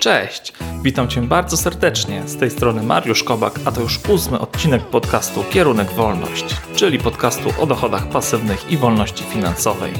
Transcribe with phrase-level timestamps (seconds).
[0.00, 2.22] Cześć, witam Cię bardzo serdecznie.
[2.26, 6.44] Z tej strony Mariusz Kobak, a to już ósmy odcinek podcastu Kierunek Wolność,
[6.76, 9.92] czyli podcastu o dochodach pasywnych i wolności finansowej.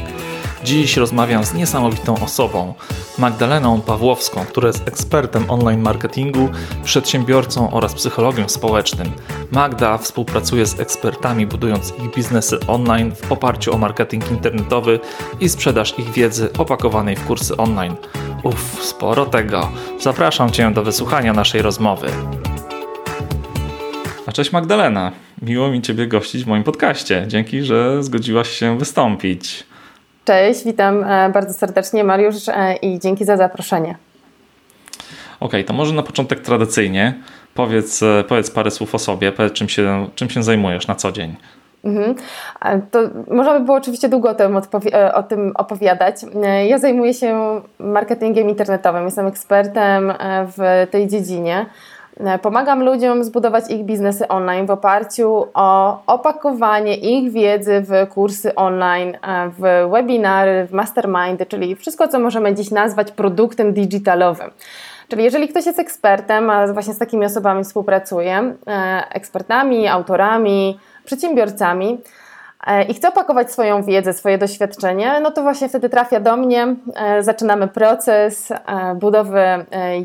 [0.64, 2.74] Dziś rozmawiam z niesamowitą osobą,
[3.18, 6.48] Magdaleną Pawłowską, która jest ekspertem online marketingu,
[6.84, 9.12] przedsiębiorcą oraz psychologiem społecznym.
[9.50, 15.00] Magda współpracuje z ekspertami, budując ich biznesy online w oparciu o marketing internetowy
[15.40, 17.96] i sprzedaż ich wiedzy opakowanej w kursy online.
[18.42, 19.68] Uff, sporo tego.
[19.98, 22.08] Zapraszam Cię do wysłuchania naszej rozmowy.
[24.26, 25.12] A cześć Magdalena.
[25.42, 27.24] Miło mi Ciebie gościć w moim podcaście.
[27.28, 29.66] Dzięki, że zgodziłaś się wystąpić.
[30.24, 33.96] Cześć, witam e, bardzo serdecznie Mariusz e, i dzięki za zaproszenie.
[35.40, 37.14] Ok, to może na początek tradycyjnie
[37.54, 41.12] powiedz, e, powiedz parę słów o sobie, powiedz czym się, czym się zajmujesz na co
[41.12, 41.36] dzień.
[41.84, 42.14] Mhm.
[42.90, 42.98] To
[43.30, 44.56] można by było oczywiście długo o tym,
[45.14, 46.16] o tym opowiadać.
[46.66, 50.12] Ja zajmuję się marketingiem internetowym, jestem ekspertem
[50.56, 51.66] w tej dziedzinie.
[52.24, 58.54] E, pomagam ludziom zbudować ich biznesy online w oparciu o opakowanie ich wiedzy w kursy
[58.54, 64.50] online, e, w webinary, w mastermindy, czyli wszystko, co możemy dziś nazwać produktem digitalowym.
[65.08, 70.78] Czyli jeżeli ktoś jest ekspertem, a właśnie z takimi osobami współpracuje, e, ekspertami, autorami,
[71.10, 71.98] przedsiębiorcami,
[72.66, 76.76] E, i chce opakować swoją wiedzę, swoje doświadczenie, no to właśnie wtedy trafia do mnie.
[76.96, 78.56] E, zaczynamy proces e,
[78.94, 79.42] budowy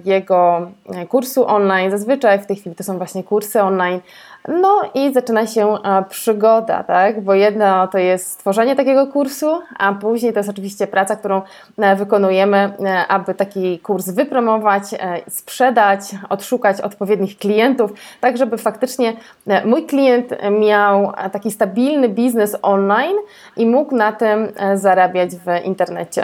[0.05, 0.71] jego
[1.09, 1.91] kursu online.
[1.91, 3.99] Zazwyczaj w tej chwili to są właśnie kursy online,
[4.47, 7.21] no i zaczyna się e, przygoda, tak?
[7.21, 11.41] Bo jedno to jest stworzenie takiego kursu, a później to jest oczywiście praca, którą
[11.77, 14.83] e, wykonujemy, e, aby taki kurs wypromować,
[15.29, 19.13] sprzedać, odszukać odpowiednich klientów, tak żeby faktycznie
[19.66, 20.29] mój klient
[20.59, 23.16] miał taki stabilny biznes online
[23.57, 26.21] i mógł na tym zarabiać w internecie.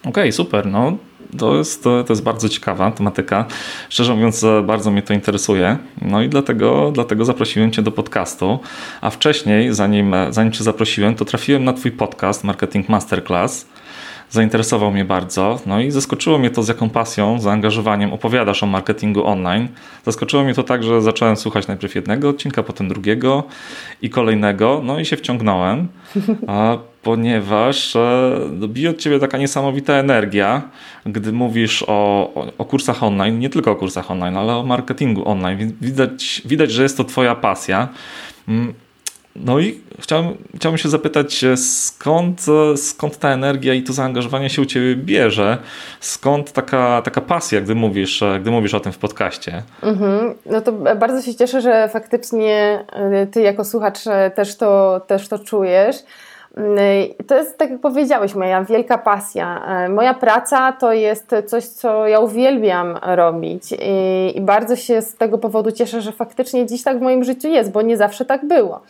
[0.00, 0.66] Okej, okay, super.
[0.66, 0.92] No,
[1.38, 3.44] to jest, to, to jest bardzo ciekawa tematyka.
[3.88, 5.78] Szczerze mówiąc, bardzo mnie to interesuje.
[6.02, 8.58] No i dlatego, dlatego zaprosiłem Cię do podcastu.
[9.00, 13.66] A wcześniej, zanim, zanim Cię zaprosiłem, to trafiłem na Twój podcast Marketing Masterclass
[14.30, 15.60] zainteresował mnie bardzo.
[15.66, 19.68] No i zaskoczyło mnie to, z jaką pasją, zaangażowaniem opowiadasz o marketingu online.
[20.04, 23.44] Zaskoczyło mnie to tak, że zacząłem słuchać najpierw jednego odcinka, potem drugiego
[24.02, 25.88] i kolejnego, no i się wciągnąłem,
[27.02, 30.62] ponieważ e, bije od ciebie taka niesamowita energia,
[31.06, 35.72] gdy mówisz o, o, kursach online, nie tylko o kursach online, ale o marketingu online.
[35.80, 37.88] Widać, widać że jest to twoja pasja.
[39.36, 42.40] Mm, no i chciałbym, chciałbym się zapytać, e, skąd,
[42.72, 45.58] e, skąd ta energia i to zaangażowanie się u Ciebie bierze?
[46.00, 49.62] Skąd taka, taka pasja, gdy mówisz, e, gdy mówisz o tym w podcaście?
[49.82, 50.34] Mhm.
[50.46, 52.84] No to bardzo się cieszę, że faktycznie
[53.32, 53.98] Ty jako słuchacz
[54.34, 55.96] też to, też to czujesz.
[56.56, 56.78] Mm,
[57.26, 59.62] to jest, tak jak powiedziałeś, moja wielka pasja.
[59.88, 65.38] Moja praca to jest coś, co ja uwielbiam robić i, i bardzo się z tego
[65.38, 68.80] powodu cieszę, że faktycznie dziś tak w moim życiu jest, bo nie zawsze tak było.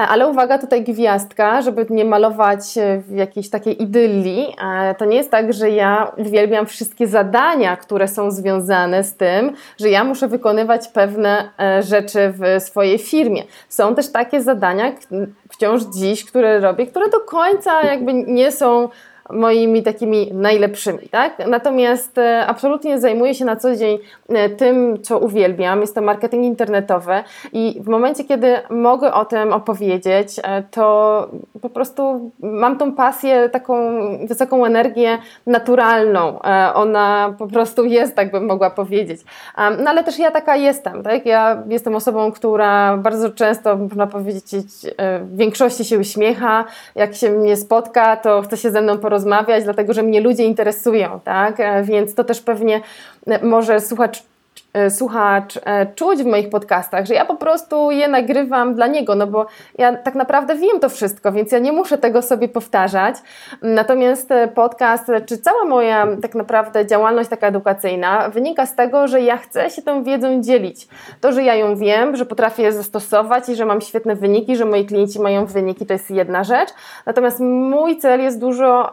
[0.00, 2.60] E, ale uwaga, tutaj gwiazdka, żeby nie malować
[2.98, 4.56] w jakiejś takiej idylii.
[4.62, 9.52] E, to nie jest tak, że ja uwielbiam wszystkie zadania, które są związane z tym,
[9.80, 13.42] że ja muszę wykonywać pewne e, rzeczy w swojej firmie.
[13.68, 14.92] Są też takie zadania
[15.50, 18.88] wciąż dziś, które robię, które do końca jakby nie są
[19.32, 21.46] moimi takimi najlepszymi, tak?
[21.48, 23.98] Natomiast e, absolutnie zajmuję się na co dzień
[24.28, 25.80] e, tym, co uwielbiam.
[25.80, 27.12] Jest to marketing internetowy
[27.52, 31.28] i w momencie, kiedy mogę o tym opowiedzieć, e, to
[31.62, 36.38] po prostu mam tą pasję, taką wysoką energię naturalną.
[36.74, 39.20] Ona po prostu jest, tak bym mogła powiedzieć.
[39.56, 41.26] No ale też ja taka jestem, tak?
[41.26, 44.44] Ja jestem osobą, która bardzo często, można powiedzieć,
[45.20, 46.64] w większości się uśmiecha.
[46.94, 50.44] Jak się mnie spotka, to chce się ze mną porozmawiać porozmawiać, dlatego że mnie ludzie
[50.44, 51.60] interesują, tak?
[51.60, 52.80] E, więc to też pewnie
[53.26, 54.22] e, może słuchacz
[54.90, 59.26] słuchacz e, czuć w moich podcastach, że ja po prostu je nagrywam dla niego, no
[59.26, 59.46] bo
[59.78, 63.16] ja tak naprawdę wiem to wszystko, więc ja nie muszę tego sobie powtarzać.
[63.62, 69.20] Natomiast e, podcast, czy cała moja tak naprawdę działalność taka edukacyjna wynika z tego, że
[69.20, 70.88] ja chcę się tą wiedzą dzielić.
[71.20, 74.64] To, że ja ją wiem, że potrafię je zastosować i że mam świetne wyniki, że
[74.64, 76.68] moi klienci mają wyniki, to jest jedna rzecz.
[77.06, 78.92] Natomiast mój cel jest dużo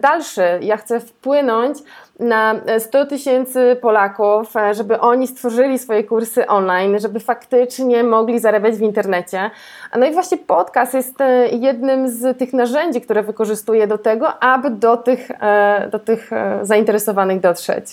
[0.00, 0.58] dalszy.
[0.60, 1.78] Ja chcę wpłynąć
[2.20, 8.74] na 100 tysięcy Polaków, e, żeby oni stworzyli swoje kursy online, żeby faktycznie mogli zarabiać
[8.74, 9.50] w internecie.
[9.98, 14.70] No i właśnie podcast jest e, jednym z tych narzędzi, które wykorzystuję do tego, aby
[14.70, 16.30] do tych, e, do tych
[16.62, 17.84] zainteresowanych dotrzeć.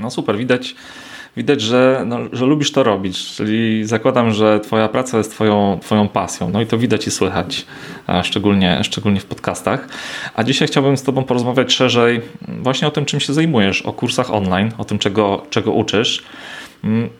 [0.00, 0.74] No super, widać
[1.38, 6.08] widać, że, no, że lubisz to robić, czyli zakładam, że twoja praca jest twoją, twoją
[6.08, 7.66] pasją, no i to widać i słychać,
[8.22, 9.88] szczególnie, szczególnie w podcastach.
[10.34, 12.20] A dzisiaj chciałbym z tobą porozmawiać szerzej
[12.62, 16.22] właśnie o tym, czym się zajmujesz, o kursach online, o tym, czego, czego uczysz.
[16.84, 17.10] Mm,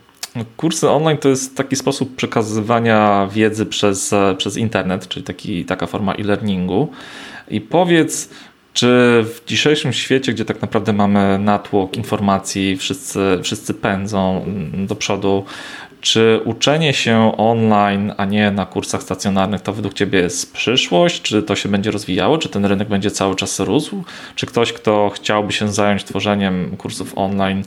[0.56, 6.14] kursy online to jest taki sposób przekazywania wiedzy przez, przez internet, czyli taki, taka forma
[6.14, 6.88] e-learningu.
[7.48, 8.30] I powiedz,
[8.78, 14.44] czy w dzisiejszym świecie, gdzie tak naprawdę mamy natłok informacji, wszyscy, wszyscy pędzą
[14.86, 15.44] do przodu,
[16.00, 21.22] czy uczenie się online, a nie na kursach stacjonarnych, to według Ciebie jest przyszłość?
[21.22, 22.38] Czy to się będzie rozwijało?
[22.38, 24.04] Czy ten rynek będzie cały czas rósł?
[24.34, 27.64] Czy ktoś, kto chciałby się zająć tworzeniem kursów online,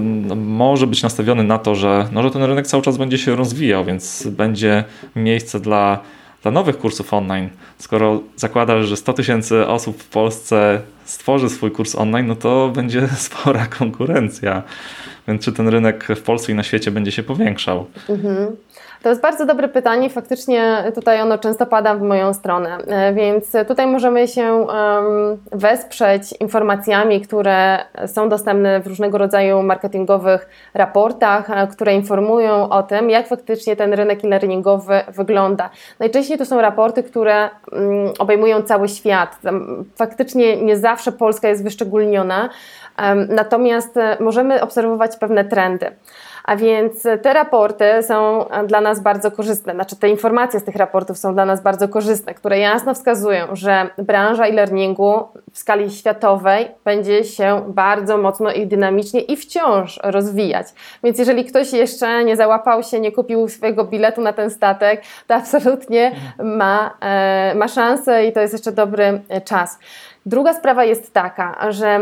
[0.00, 3.36] no, może być nastawiony na to, że, no, że ten rynek cały czas będzie się
[3.36, 4.84] rozwijał, więc będzie
[5.16, 6.00] miejsce dla
[6.42, 7.48] dla nowych kursów online,
[7.78, 13.08] skoro zakładasz, że 100 tysięcy osób w Polsce stworzy swój kurs online, no to będzie
[13.28, 14.62] spora konkurencja.
[15.28, 17.86] Więc czy ten rynek w Polsce i na świecie będzie się powiększał?
[18.08, 18.56] Mhm.
[19.02, 20.10] To jest bardzo dobre pytanie.
[20.10, 24.66] Faktycznie tutaj ono często pada w moją stronę, e, więc tutaj możemy się
[25.52, 33.10] wesprzeć informacjami, które są dostępne w różnego rodzaju marketingowych raportach, e, które informują o tym,
[33.10, 35.70] jak faktycznie ten rynek e-learningowy wygląda.
[35.98, 39.38] Najczęściej to są raporty, które mm, obejmują cały świat.
[39.96, 42.48] Faktycznie nie zawsze Polska jest wyszczególniona,
[43.28, 45.90] natomiast e, możemy obserwować pewne trendy.
[46.44, 51.18] A więc te raporty są dla nas bardzo korzystne, znaczy te informacje z tych raportów
[51.18, 57.24] są dla nas bardzo korzystne, które jasno wskazują, że branża e-learningu w skali światowej będzie
[57.24, 60.66] się bardzo mocno i dynamicznie i wciąż rozwijać.
[61.04, 65.34] Więc jeżeli ktoś jeszcze nie załapał się, nie kupił swojego biletu na ten statek, to
[65.34, 69.78] absolutnie ma, e, ma szansę i to jest jeszcze dobry czas.
[70.26, 72.00] Druga sprawa jest taka, że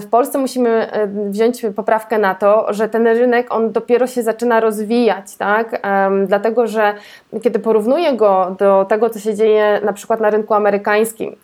[0.00, 4.60] w Polsce musimy e, wziąć poprawkę na to, że ten rynek on dopiero się zaczyna
[4.60, 5.82] rozwijać, tak?
[6.26, 6.94] dlatego, że
[7.42, 11.36] kiedy porównuję go do tego, co się dzieje na przykład na rynku amerykańskim,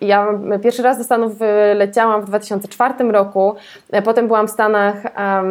[0.00, 0.26] ja
[0.62, 1.32] pierwszy raz do Stanów
[1.74, 3.54] leciałam w 2004 roku,
[3.90, 4.96] e, potem byłam w Stanach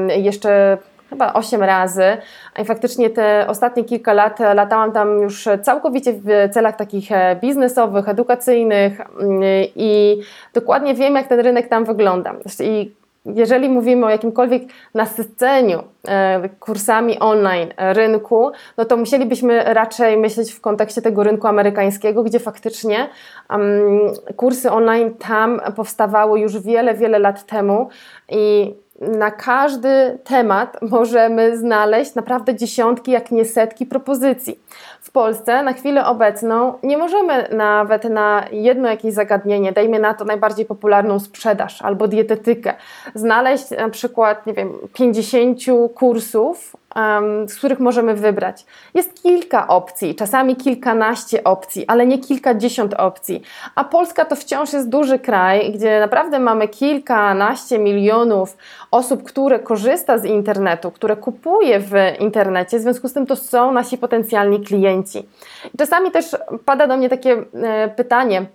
[0.07, 0.77] jeszcze
[1.09, 2.17] chyba 8 razy.
[2.61, 8.09] I faktycznie te ostatnie kilka lat latałam tam już całkowicie w celach takich e, biznesowych,
[8.09, 9.41] edukacyjnych mm,
[9.75, 10.21] i
[10.53, 12.33] dokładnie wiem, jak ten rynek tam wygląda.
[12.59, 12.91] I
[13.35, 14.63] jeżeli mówimy o jakimkolwiek
[14.93, 22.23] nasyceniu e, kursami online rynku, no to musielibyśmy raczej myśleć w kontekście tego rynku amerykańskiego,
[22.23, 23.09] gdzie faktycznie
[23.49, 23.99] um,
[24.35, 27.89] kursy online tam powstawały już wiele, wiele lat temu
[28.29, 34.59] i na każdy temat możemy znaleźć naprawdę dziesiątki, jak nie setki propozycji.
[35.01, 40.25] W Polsce na chwilę obecną nie możemy nawet na jedno jakieś zagadnienie, dajmy na to
[40.25, 42.73] najbardziej popularną sprzedaż albo dietetykę,
[43.15, 45.59] znaleźć na przykład, nie wiem, 50
[45.95, 46.75] kursów
[47.47, 48.65] z których możemy wybrać.
[48.93, 53.41] Jest kilka opcji, czasami kilkanaście opcji, ale nie kilkadziesiąt opcji.
[53.75, 58.57] A Polska to wciąż jest duży kraj, gdzie naprawdę mamy kilkanaście milionów
[58.91, 63.71] osób, które korzysta z internetu, które kupuje w internecie, w związku z tym to są
[63.71, 64.86] nasi potencjalni klienci.
[65.77, 66.25] Czasami też
[66.65, 68.45] pada do mnie takie e, pytanie,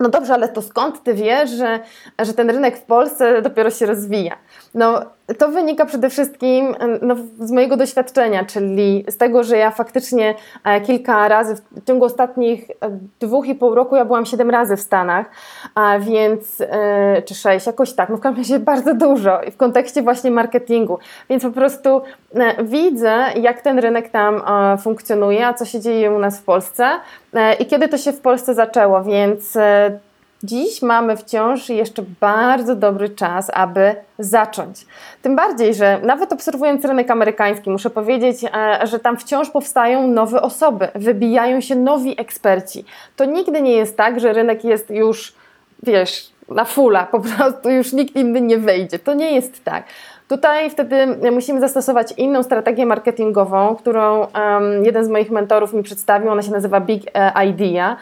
[0.00, 1.80] no dobrze, ale to skąd ty wiesz, że,
[2.18, 4.36] że ten rynek w Polsce dopiero się rozwija?
[4.78, 5.00] No,
[5.38, 10.34] to wynika przede wszystkim no, z mojego doświadczenia, czyli z tego, że ja faktycznie
[10.64, 12.74] e, kilka razy w ciągu ostatnich e,
[13.20, 15.26] dwóch i pół roku ja byłam siedem razy w Stanach,
[15.74, 20.02] a więc e, czy sześć, jakoś tak, no w każdym razie bardzo dużo w kontekście
[20.02, 20.98] właśnie marketingu,
[21.30, 22.02] więc po prostu
[22.62, 24.42] widzę, jak ten rynek tam
[24.78, 26.90] funkcjonuje, a co się dzieje u nas w Polsce
[27.58, 29.58] i kiedy to się w Polsce zaczęło, więc
[30.42, 34.86] Dziś mamy wciąż jeszcze bardzo dobry czas, aby zacząć.
[35.22, 40.42] Tym bardziej, że nawet obserwując rynek amerykański, muszę powiedzieć, e, że tam wciąż powstają nowe
[40.42, 42.84] osoby, wybijają się nowi eksperci.
[43.16, 45.34] To nigdy nie jest tak, że rynek jest już,
[45.82, 48.98] wiesz, na fula, po prostu już nikt inny nie wejdzie.
[48.98, 49.84] To nie jest tak.
[50.28, 56.30] Tutaj wtedy musimy zastosować inną strategię marketingową, którą um, jeden z moich mentorów mi przedstawił.
[56.30, 57.96] Ona się nazywa Big e, Idea.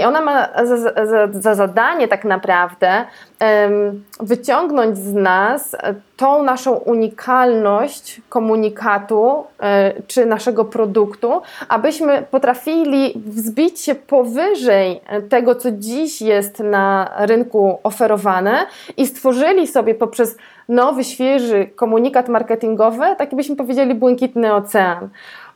[0.00, 3.04] I ona ma za, za, za zadanie tak naprawdę
[3.40, 5.76] um, wyciągnąć z nas
[6.16, 15.70] tą naszą unikalność komunikatu e, czy naszego produktu, abyśmy potrafili wzbić się powyżej tego, co
[15.70, 20.36] dziś jest na rynku oferowane i stworzyli sobie poprzez
[20.68, 25.10] nowy, świeży komunikat marketingowy, taki byśmy powiedzieli błękitny ocean.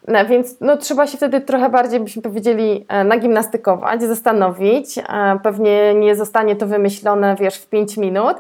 [0.09, 4.99] No, więc no, trzeba się wtedy trochę bardziej, byśmy powiedzieli, e, nagimnastykować, zastanowić.
[4.99, 5.03] E,
[5.43, 8.37] pewnie nie zostanie to wymyślone, wiesz, w 5 minut,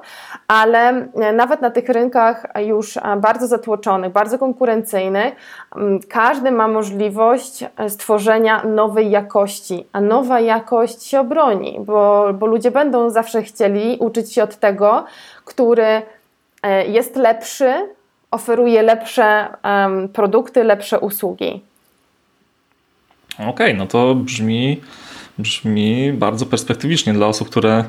[0.49, 5.35] ale e, nawet na tych rynkach już bardzo zatłoczonych, bardzo konkurencyjnych,
[6.09, 13.11] każdy ma możliwość stworzenia nowej jakości, a nowa jakość się obroni, bo, bo ludzie będą
[13.11, 15.05] zawsze chcieli uczyć się od tego,
[15.45, 16.03] który
[16.89, 17.75] jest lepszy,
[18.31, 19.49] oferuje lepsze
[20.13, 21.63] produkty, lepsze usługi.
[23.35, 24.81] Okej, okay, no to brzmi,
[25.39, 27.85] brzmi bardzo perspektywicznie dla osób, które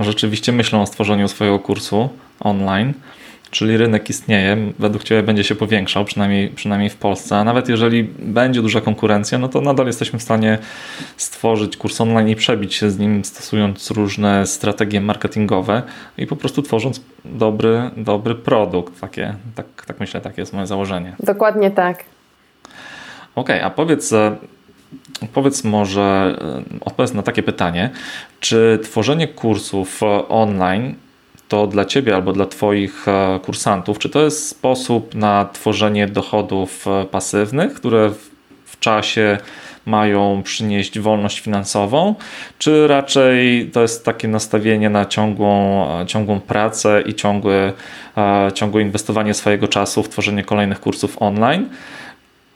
[0.00, 2.08] rzeczywiście myślą o stworzeniu swojego kursu
[2.40, 2.92] online.
[3.50, 7.36] Czyli rynek istnieje, według Ciebie będzie się powiększał, przynajmniej, przynajmniej w Polsce.
[7.36, 10.58] A nawet jeżeli będzie duża konkurencja, no to nadal jesteśmy w stanie
[11.16, 15.82] stworzyć kurs online i przebić się z nim, stosując różne strategie marketingowe
[16.18, 19.00] i po prostu tworząc dobry, dobry produkt.
[19.00, 21.16] Takie, tak, tak myślę, takie jest moje założenie.
[21.20, 22.04] Dokładnie tak.
[23.34, 24.36] Okej, okay, a powiedz, e,
[25.32, 27.90] powiedz może, e, odpowiedz na takie pytanie,
[28.40, 30.94] czy tworzenie kursów online
[31.50, 36.86] to dla Ciebie albo dla Twoich e, kursantów, czy to jest sposób na tworzenie dochodów
[36.86, 38.10] e, pasywnych, które
[38.64, 39.38] w czasie
[39.86, 42.14] mają przynieść wolność finansową,
[42.58, 47.72] czy raczej to jest takie nastawienie na ciągłą, e, ciągłą pracę i ciągłe,
[48.54, 51.68] ciągłe inwestowanie swojego czasu w tworzenie kolejnych kursów online?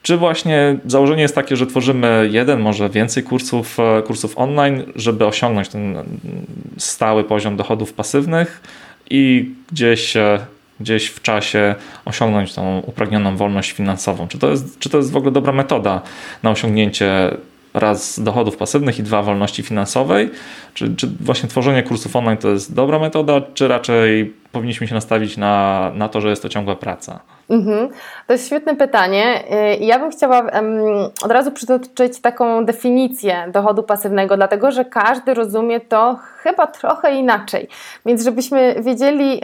[0.02, 5.68] Czy właśnie założenie jest takie, że tworzymy jeden, może więcej kursów, kursów online, żeby osiągnąć
[5.68, 5.96] ten
[6.78, 8.60] stały poziom dochodów pasywnych,
[9.10, 10.14] i gdzieś,
[10.80, 14.28] gdzieś w czasie osiągnąć tą upragnioną wolność finansową.
[14.28, 16.02] Czy to, jest, czy to jest w ogóle dobra metoda
[16.42, 17.30] na osiągnięcie
[17.74, 20.30] raz dochodów pasywnych i dwa wolności finansowej?
[20.74, 25.36] Czy, czy właśnie tworzenie kursów online to jest dobra metoda, czy raczej powinniśmy się nastawić
[25.36, 27.20] na, na to, że jest to ciągła praca?
[27.50, 27.88] Mhm.
[28.26, 29.44] To jest świetne pytanie.
[29.74, 30.42] Y, ja bym chciała
[31.22, 37.68] od razu przytoczyć taką definicję dochodu pasywnego, dlatego że każdy rozumie to chyba trochę inaczej.
[38.06, 39.40] Więc żebyśmy wiedzieli,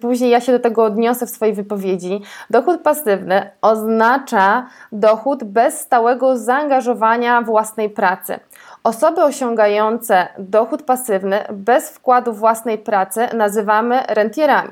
[0.00, 2.20] później ja się do tego odniosę w swojej wypowiedzi.
[2.50, 8.40] Dochód pasywny oznacza dochód bez stałego zaangażowania własnej pracy.
[8.84, 14.70] Osoby osiągające dochód pasywny bez wkładu własnej pracy nazywamy rentierami.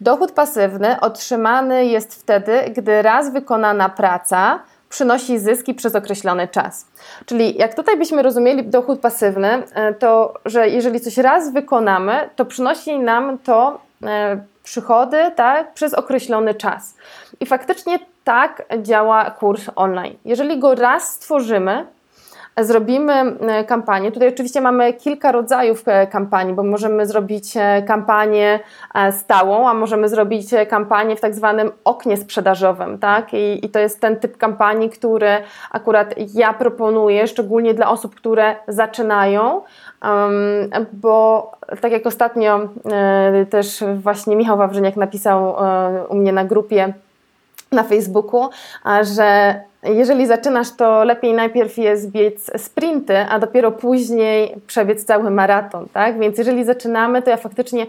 [0.00, 6.86] Dochód pasywny otrzymany jest wtedy, gdy raz wykonana praca przynosi zyski przez określony czas.
[7.26, 12.44] Czyli jak tutaj byśmy rozumieli dochód pasywny, e, to że jeżeli coś raz wykonamy, to
[12.44, 16.94] przynosi nam to e, przychody tak, przez określony czas.
[17.40, 20.16] I faktycznie tak działa kurs online.
[20.24, 21.86] Jeżeli go raz stworzymy,
[22.60, 24.12] zrobimy e, kampanię.
[24.12, 28.60] Tutaj oczywiście mamy kilka rodzajów e, kampanii, bo możemy zrobić e, kampanię
[29.10, 33.34] stałą, a możemy zrobić kampanię w tak zwanym oknie sprzedażowym, tak?
[33.34, 35.28] I, i to jest ten typ kampanii, który
[35.70, 39.62] akurat ja proponuję, szczególnie dla osób, które zaczynają,
[40.92, 42.68] bo tak jak ostatnio
[43.50, 45.56] też właśnie Michał Wawrzyniak napisał
[46.08, 46.92] u mnie na grupie
[47.72, 48.48] na Facebooku,
[49.16, 55.88] że jeżeli zaczynasz, to lepiej najpierw jest biec sprinty, a dopiero później przebiec cały maraton,
[55.92, 56.18] tak?
[56.18, 57.86] Więc jeżeli zaczynamy, to ja faktycznie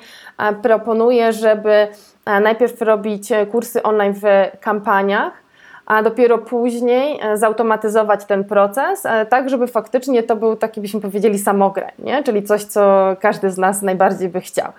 [0.61, 1.88] proponuję, żeby
[2.25, 4.23] najpierw robić kursy online w
[4.59, 5.41] kampaniach,
[5.85, 11.01] a dopiero później e, zautomatyzować ten proces, e, tak żeby faktycznie to był taki, byśmy
[11.01, 12.23] powiedzieli, samograj, nie?
[12.23, 14.71] czyli coś, co każdy z nas najbardziej by chciał.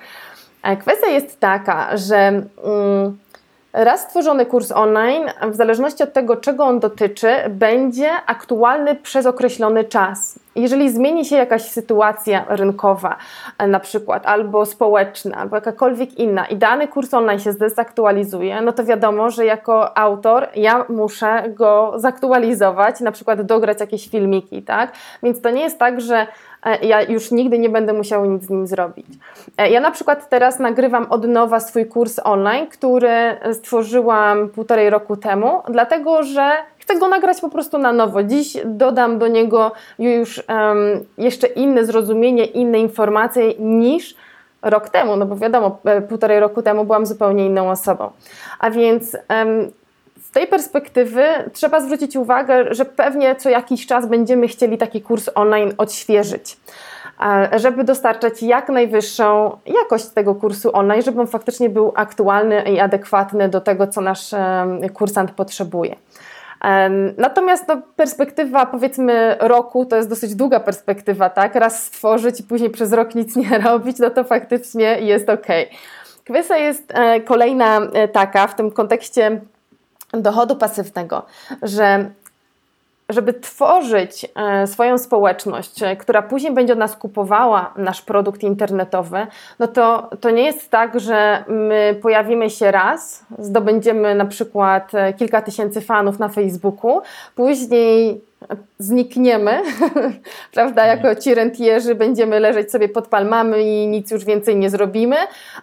[0.62, 3.18] E, kwestia jest taka, że mm,
[3.72, 9.84] Raz stworzony kurs online, w zależności od tego, czego on dotyczy, będzie aktualny przez określony
[9.84, 10.38] czas.
[10.56, 13.16] Jeżeli zmieni się jakaś sytuacja rynkowa,
[13.58, 18.72] e, na przykład, albo społeczna, albo jakakolwiek inna, i dany kurs online się zdezaktualizuje, no
[18.72, 24.92] to wiadomo, że jako autor ja muszę go zaktualizować, na przykład dograć jakieś filmiki, tak?
[25.22, 26.26] Więc to nie jest tak, że
[26.66, 29.06] E, ja już nigdy nie będę musiała nic z nim zrobić.
[29.58, 35.16] E, ja na przykład teraz nagrywam od nowa swój kurs online, który stworzyłam półtorej roku
[35.16, 36.50] temu, dlatego że
[36.82, 38.22] chcę go nagrać po prostu na nowo.
[38.22, 44.14] Dziś dodam do niego już um, jeszcze inne zrozumienie, inne informacje niż
[44.62, 48.10] rok temu, no bo wiadomo, e, półtorej roku temu byłam zupełnie inną osobą.
[48.58, 49.70] A więc um,
[50.22, 55.30] z tej perspektywy trzeba zwrócić uwagę, że pewnie co jakiś czas będziemy chcieli taki kurs
[55.34, 56.56] online odświeżyć
[57.56, 63.48] żeby dostarczać jak najwyższą jakość tego kursu online, żeby on faktycznie był aktualny i adekwatny
[63.48, 64.30] do tego, co nasz
[64.94, 65.96] kursant potrzebuje.
[67.18, 71.54] Natomiast no, perspektywa powiedzmy roku to jest dosyć długa perspektywa, tak?
[71.54, 75.46] Raz stworzyć i później przez rok nic nie robić, no to faktycznie jest ok.
[76.24, 79.40] Kwestia jest e, kolejna e, taka w tym kontekście
[80.12, 81.26] dochodu pasywnego,
[81.62, 82.10] że
[83.12, 89.26] żeby tworzyć e, swoją społeczność, e, która później będzie od nas kupowała nasz produkt internetowy,
[89.58, 95.12] no to, to nie jest tak, że my pojawimy się raz, zdobędziemy na przykład e,
[95.12, 97.00] kilka tysięcy fanów na Facebooku,
[97.34, 98.20] później
[98.78, 99.62] znikniemy,
[100.54, 105.16] prawda, jako ci rentierzy będziemy leżeć sobie pod palmami i nic już więcej nie zrobimy,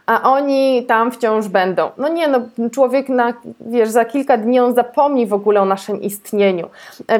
[0.06, 1.90] a oni tam wciąż będą.
[1.98, 6.02] No nie, no człowiek na, wiesz, za kilka dni on zapomni w ogóle o naszym
[6.02, 6.70] istnieniu,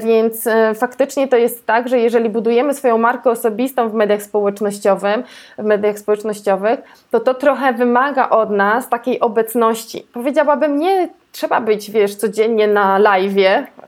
[0.04, 5.18] więc e, faktycznie to jest tak, że jeżeli budujemy swoją markę osobistą w mediach społecznościowych,
[5.58, 6.80] w mediach społecznościowych,
[7.12, 10.08] to to trochę wymaga od nas takiej obecności.
[10.14, 13.36] Powiedziałabym nie trzeba być, wiesz, codziennie na live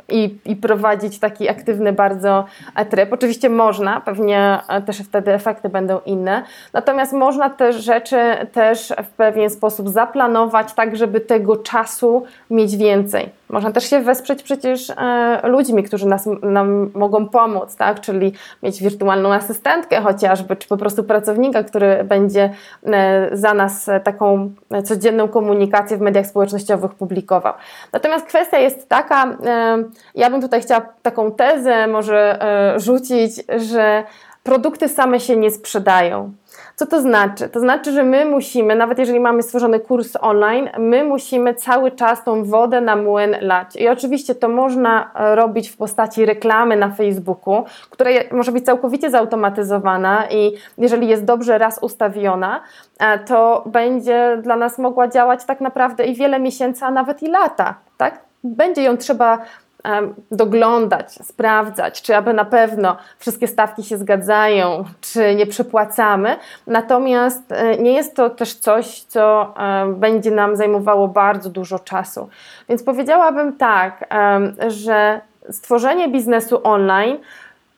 [0.09, 2.45] i, i prowadzić taki aktywny bardzo
[2.89, 3.13] tryb.
[3.13, 6.43] Oczywiście można, pewnie też wtedy efekty będą inne.
[6.73, 8.17] Natomiast można te rzeczy
[8.51, 13.29] też w pewien sposób zaplanować, tak żeby tego czasu mieć więcej.
[13.51, 18.01] Można też się wesprzeć przecież e, ludźmi, którzy nas, nam mogą pomóc, tak?
[18.01, 22.49] czyli mieć wirtualną asystentkę chociażby, czy po prostu pracownika, który będzie
[22.85, 24.51] e, za nas taką
[24.83, 27.53] codzienną komunikację w mediach społecznościowych publikował.
[27.93, 29.83] Natomiast kwestia jest taka, e,
[30.15, 32.39] ja bym tutaj chciała taką tezę może
[32.77, 34.03] rzucić, że
[34.43, 36.33] produkty same się nie sprzedają.
[36.81, 37.49] Co to znaczy?
[37.49, 42.23] To znaczy, że my musimy, nawet jeżeli mamy stworzony kurs online, my musimy cały czas
[42.23, 43.75] tą wodę na młyn lać.
[43.75, 49.09] I oczywiście to można e, robić w postaci reklamy na Facebooku, która może być całkowicie
[49.09, 52.61] zautomatyzowana i jeżeli jest dobrze raz ustawiona,
[52.99, 57.27] e, to będzie dla nas mogła działać tak naprawdę i wiele miesięcy, a nawet i
[57.27, 57.75] lata.
[57.97, 58.19] Tak?
[58.43, 59.37] Będzie ją trzeba
[60.31, 66.35] doglądać, sprawdzać, czy aby na pewno wszystkie stawki się zgadzają, czy nie przepłacamy.
[66.67, 69.53] Natomiast e, nie jest to też coś, co
[69.87, 72.29] będzie nam zajmowało bardzo dużo czasu.
[72.69, 74.05] Więc powiedziałabym tak,
[74.67, 77.17] że stworzenie biznesu online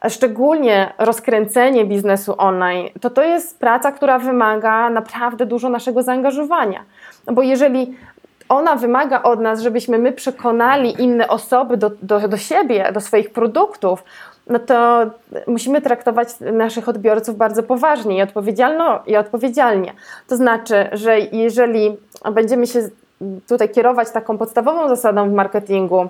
[0.09, 6.83] szczególnie rozkręcenie biznesu online, to to jest praca, która wymaga naprawdę dużo naszego zaangażowania.
[7.31, 7.97] Bo jeżeli
[8.57, 13.29] ona wymaga od nas, żebyśmy my przekonali inne osoby do, do, do siebie, do swoich
[13.29, 14.03] produktów,
[14.47, 15.05] no to
[15.47, 19.93] musimy traktować naszych odbiorców bardzo poważnie i, odpowiedzialno, i odpowiedzialnie.
[20.27, 21.97] To znaczy, że jeżeli
[22.31, 22.89] będziemy się
[23.47, 26.07] tutaj kierować taką podstawową zasadą w marketingu,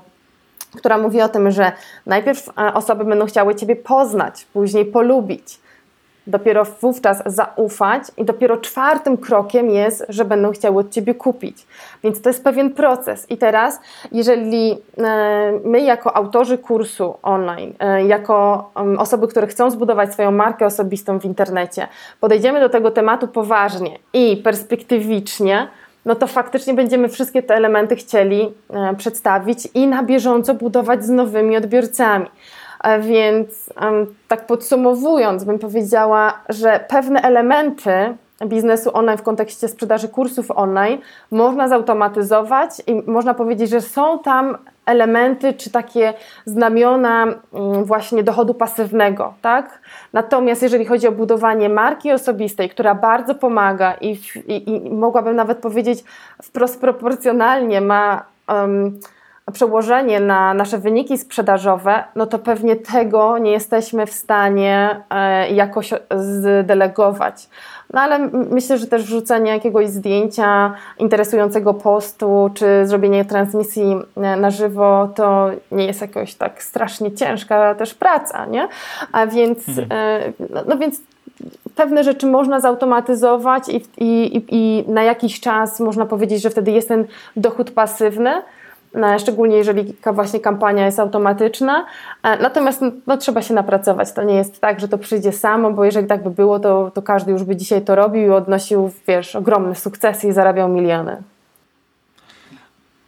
[0.77, 1.71] która mówi o tym, że
[2.05, 5.59] najpierw e, osoby będą chciały Ciebie poznać, później polubić,
[6.27, 11.67] dopiero wówczas zaufać i dopiero czwartym krokiem jest, że będą chciały od Ciebie kupić.
[12.03, 13.31] Więc to jest pewien proces.
[13.31, 13.79] I teraz,
[14.11, 20.65] jeżeli e, my jako autorzy kursu online, e, jako osoby, które chcą zbudować swoją markę
[20.65, 21.87] osobistą w internecie,
[22.19, 25.67] podejdziemy do tego tematu poważnie i perspektywicznie,
[26.05, 31.09] no to faktycznie będziemy wszystkie te elementy chcieli e, przedstawić i na bieżąco budować z
[31.09, 32.25] nowymi odbiorcami.
[32.99, 33.73] Więc
[34.27, 40.97] tak podsumowując, bym powiedziała, że pewne elementy biznesu online w kontekście sprzedaży kursów online
[41.31, 46.13] można zautomatyzować i można powiedzieć, że są tam elementy czy takie
[46.45, 49.79] znamiona mm, właśnie dochodu pasywnego, tak?
[50.13, 55.57] Natomiast jeżeli chodzi o budowanie marki osobistej, która bardzo pomaga i, i, i mogłabym nawet
[55.57, 56.03] powiedzieć
[56.43, 58.99] wprost proporcjonalnie ma um,
[59.51, 65.93] przełożenie na nasze wyniki sprzedażowe, no to pewnie tego nie jesteśmy w stanie e, jakoś
[66.15, 67.49] zdelegować.
[67.93, 74.51] No ale myślę, że też wrzucenie jakiegoś zdjęcia, interesującego postu, czy zrobienie transmisji e, na
[74.51, 78.67] żywo, to nie jest jakoś tak strasznie ciężka też praca, nie?
[79.11, 79.87] A więc, mhm.
[79.91, 81.01] E, no, no więc
[81.75, 86.87] pewne rzeczy można zautomatyzować i, i, i na jakiś czas można powiedzieć, że wtedy jest
[86.87, 88.31] ten dochód pasywny,
[89.19, 91.85] szczególnie jeżeli właśnie kampania jest automatyczna.
[92.23, 94.11] E, natomiast no, no, trzeba się napracować.
[94.11, 97.01] To nie jest tak, że to przyjdzie samo, bo jeżeli tak by było, to, to
[97.01, 101.11] każdy już by dzisiaj to robił i odnosił, wiesz, ogromne sukcesy i zarabiał miliony.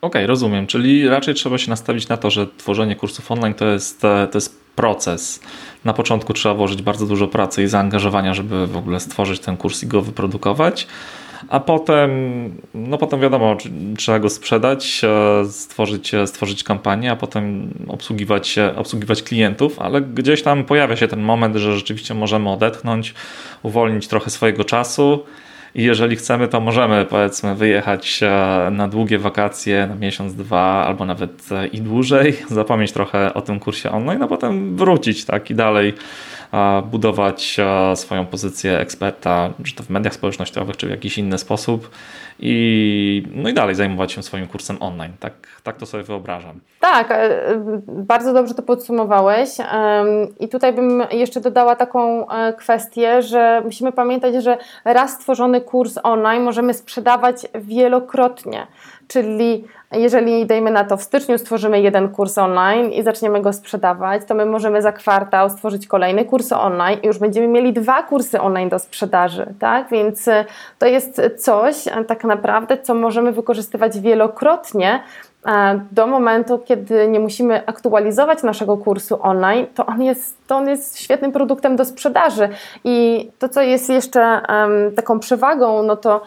[0.01, 0.67] Okej, okay, rozumiem.
[0.67, 4.37] Czyli raczej trzeba się nastawić na to, że tworzenie kursów online to jest, e, to
[4.37, 5.39] jest proces.
[5.85, 9.83] Na początku trzeba włożyć bardzo dużo pracy i zaangażowania, żeby w ogóle stworzyć ten kurs
[9.83, 10.87] i go wyprodukować
[11.49, 12.11] a potem,
[12.73, 13.57] no potem wiadomo,
[13.97, 20.43] trzeba go sprzedać, e, stworzyć, e, stworzyć kampanię, a potem obsługiwać, obsługiwać klientów, ale gdzieś
[20.43, 23.13] tam pojawia się ten moment, że rzeczywiście możemy odetchnąć,
[23.63, 25.23] uwolnić trochę swojego czasu
[25.75, 31.05] i jeżeli chcemy, to możemy powiedzmy wyjechać e, na długie wakacje, na miesiąc, dwa albo
[31.05, 35.93] nawet i dłużej, zapomnieć trochę o tym kursie online, a potem wrócić tak i dalej
[36.91, 37.57] budować
[37.95, 41.89] swoją pozycję eksperta, czy to w mediach społecznościowych, czy w jakiś inny sposób
[42.39, 45.11] i, no i dalej zajmować się swoim kursem online.
[45.19, 45.33] Tak,
[45.63, 46.59] tak to sobie wyobrażam.
[46.79, 47.29] Tak, e,
[47.87, 49.49] bardzo dobrze to podsumowałeś.
[50.39, 55.97] I tutaj bym jeszcze dodała taką e, kwestię, że musimy pamiętać, że raz stworzony kurs
[56.03, 58.67] online możemy sprzedawać wielokrotnie.
[59.07, 64.21] Czyli jeżeli dajmy na to w styczniu stworzymy jeden kurs online i zaczniemy go sprzedawać,
[64.27, 68.41] to my możemy za kwartał stworzyć kolejny kurs online i już będziemy mieli dwa kursy
[68.41, 69.89] online do sprzedaży, tak?
[69.89, 70.45] Więc e,
[70.79, 71.75] to jest coś
[72.07, 75.03] tak naprawdę, co możemy wykorzystywać wielokrotnie,
[75.91, 80.99] do momentu, kiedy nie musimy aktualizować naszego kursu online, to on jest, to on jest
[80.99, 82.49] świetnym produktem do sprzedaży.
[82.83, 86.21] I to, co jest jeszcze um, taką przewagą, no to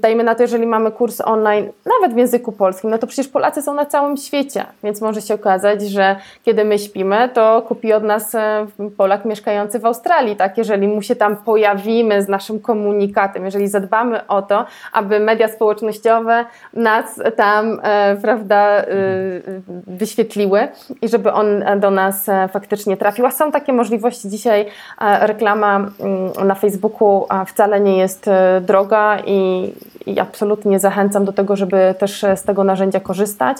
[0.00, 3.62] dajmy na to, jeżeli mamy kurs online, nawet w języku polskim, no to przecież Polacy
[3.62, 8.02] są na całym świecie, więc może się okazać, że kiedy my śpimy, to kupi od
[8.02, 10.58] nas e, Polak mieszkający w Australii, tak?
[10.58, 16.44] Jeżeli mu się tam pojawimy z naszym komunikatem, jeżeli zadbamy o to, aby media społecznościowe
[16.72, 20.68] nas tam, e, prawda, y, wyświetliły
[21.02, 23.26] i żeby on do nas e, faktycznie trafił.
[23.26, 24.28] A są takie możliwości.
[24.28, 24.66] Dzisiaj
[25.00, 29.67] e, reklama mm, na Facebooku wcale nie jest e, droga i,
[30.06, 33.56] i absolutnie zachęcam do tego, żeby też z tego narzędzia korzystać.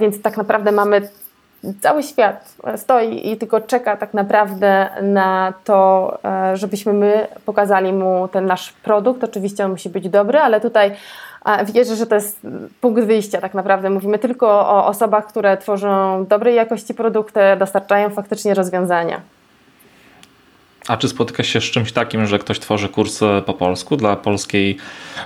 [0.00, 1.08] Więc tak naprawdę mamy
[1.80, 6.18] cały świat stoi i tylko czeka tak naprawdę na to,
[6.54, 9.24] żebyśmy my pokazali mu ten nasz produkt.
[9.24, 10.92] Oczywiście on musi być dobry, ale tutaj
[11.64, 12.40] wierzę, że to jest
[12.80, 13.90] punkt wyjścia tak naprawdę.
[13.90, 19.20] Mówimy tylko o osobach, które tworzą dobrej jakości produkty, dostarczają faktycznie rozwiązania.
[20.88, 24.76] A czy spotykasz się z czymś takim, że ktoś tworzy kurs po polsku dla polskiej,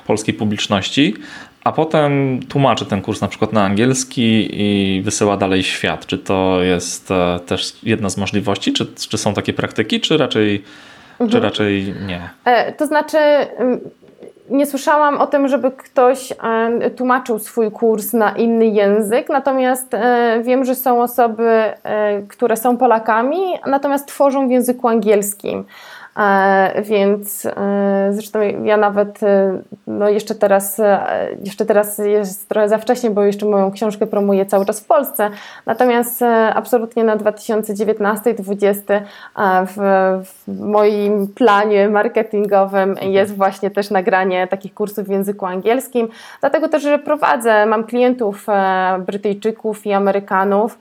[0.06, 1.14] polskiej publiczności,
[1.64, 6.06] a potem tłumaczy ten kurs na przykład na angielski i wysyła dalej świat?
[6.06, 8.72] Czy to jest e, też jedna z możliwości?
[8.72, 10.64] Czy, czy są takie praktyki, czy raczej,
[11.12, 11.30] mhm.
[11.30, 12.30] czy raczej nie?
[12.44, 13.18] E, to znaczy,
[14.50, 20.40] nie słyszałam o tym, żeby ktoś e, tłumaczył swój kurs na inny język, natomiast e,
[20.42, 21.48] wiem, że są osoby,
[21.82, 25.64] e, które są Polakami, natomiast tworzą w języku angielskim.
[26.16, 30.80] E, więc e, zresztą ja nawet e, no jeszcze teraz
[31.44, 35.30] jeszcze teraz jest trochę za wcześnie, bo jeszcze moją książkę promuję cały czas w Polsce.
[35.66, 36.22] Natomiast
[36.54, 39.00] absolutnie na 2019-2020
[39.66, 39.76] w,
[40.46, 46.08] w moim planie marketingowym jest właśnie też nagranie takich kursów w języku angielskim.
[46.40, 48.46] Dlatego też, że prowadzę, mam klientów
[49.06, 50.78] Brytyjczyków i Amerykanów.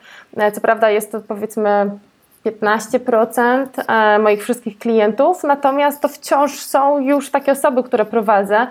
[0.53, 1.91] Co prawda jest to powiedzmy
[2.45, 8.67] 15% e, moich wszystkich klientów, natomiast to wciąż są już takie osoby, które prowadzę,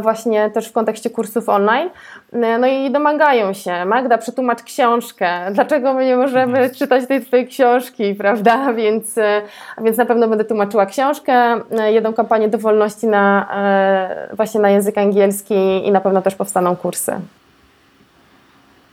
[0.00, 1.90] właśnie też w kontekście kursów online.
[2.32, 6.74] E, no i domagają się, Magda, przetłumacz książkę, dlaczego my nie możemy mhm.
[6.74, 8.72] czytać tej twojej książki, prawda?
[8.80, 9.42] Więc, e,
[9.82, 13.48] więc na pewno będę tłumaczyła książkę, jedną kampanię do wolności na,
[14.32, 17.12] właśnie na język angielski i na pewno też powstaną kursy.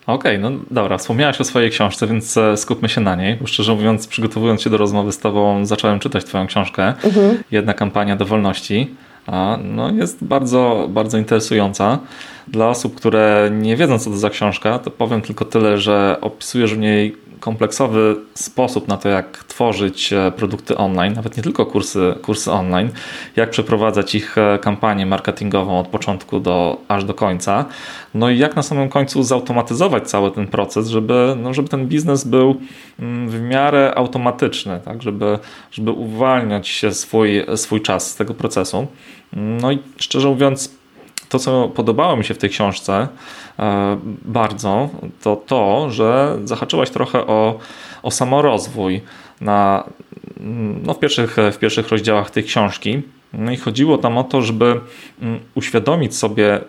[0.07, 3.35] Okej, okay, no dobra, wspomniałaś o swojej książce, więc e, skupmy się na niej.
[3.35, 6.93] Bo szczerze mówiąc, przygotowując się do rozmowy z Tobą, zacząłem czytać Twoją książkę.
[7.03, 7.37] Mhm.
[7.51, 8.95] Jedna kampania do wolności.
[9.25, 11.99] A, no jest bardzo, bardzo interesująca.
[12.47, 16.73] Dla osób, które nie wiedzą, co to za książka, to powiem tylko tyle, że opisujesz
[16.73, 22.15] w niej kompleksowy sposób na to, jak tworzyć e, produkty online, nawet nie tylko kursy,
[22.21, 22.89] kursy online,
[23.35, 27.65] jak przeprowadzać ich e, kampanię marketingową od początku do, aż do końca,
[28.13, 32.23] no i jak na samym końcu zautomatyzować cały ten proces, żeby, no, żeby ten biznes
[32.23, 32.55] był
[32.99, 35.39] mm, w miarę automatyczny, tak, żeby,
[35.71, 38.87] żeby uwalniać swój, swój czas z tego procesu.
[39.33, 40.76] No i szczerze mówiąc,
[41.29, 43.07] to, co podobało mi się w tej książce
[43.59, 44.89] e, bardzo,
[45.21, 47.59] to to, że zahaczyłaś trochę o,
[48.03, 49.01] o samorozwój
[49.41, 49.83] na,
[50.83, 53.01] no w, pierwszych, w pierwszych rozdziałach tej książki.
[53.33, 54.79] No i chodziło tam o to, żeby
[55.21, 56.61] mm, uświadomić sobie,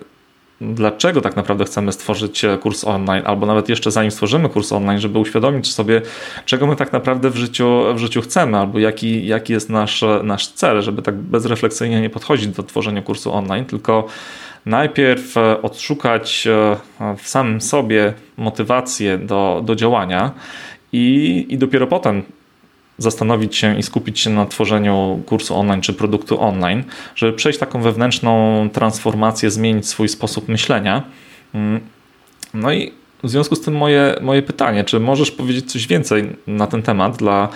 [0.60, 5.18] dlaczego tak naprawdę chcemy stworzyć kurs online, albo nawet jeszcze zanim stworzymy kurs online, żeby
[5.18, 6.02] uświadomić sobie,
[6.44, 10.48] czego my tak naprawdę w życiu, w życiu chcemy, albo jaki, jaki jest nasz, nasz
[10.48, 14.06] cel, żeby tak bezrefleksyjnie nie podchodzić do tworzenia kursu online, tylko
[14.68, 16.76] najpierw e, odszukać e,
[17.16, 20.30] w samym sobie motywację do, do działania
[20.92, 22.22] i, i dopiero potem
[22.98, 27.82] zastanowić się i skupić się na tworzeniu kursu online czy produktu online, żeby przejść taką
[27.82, 31.02] wewnętrzną transformację, zmienić swój sposób myślenia.
[31.54, 31.80] Mm,
[32.54, 36.66] no i w związku z tym moje, moje pytanie, czy możesz powiedzieć coś więcej na
[36.66, 37.48] ten temat dla,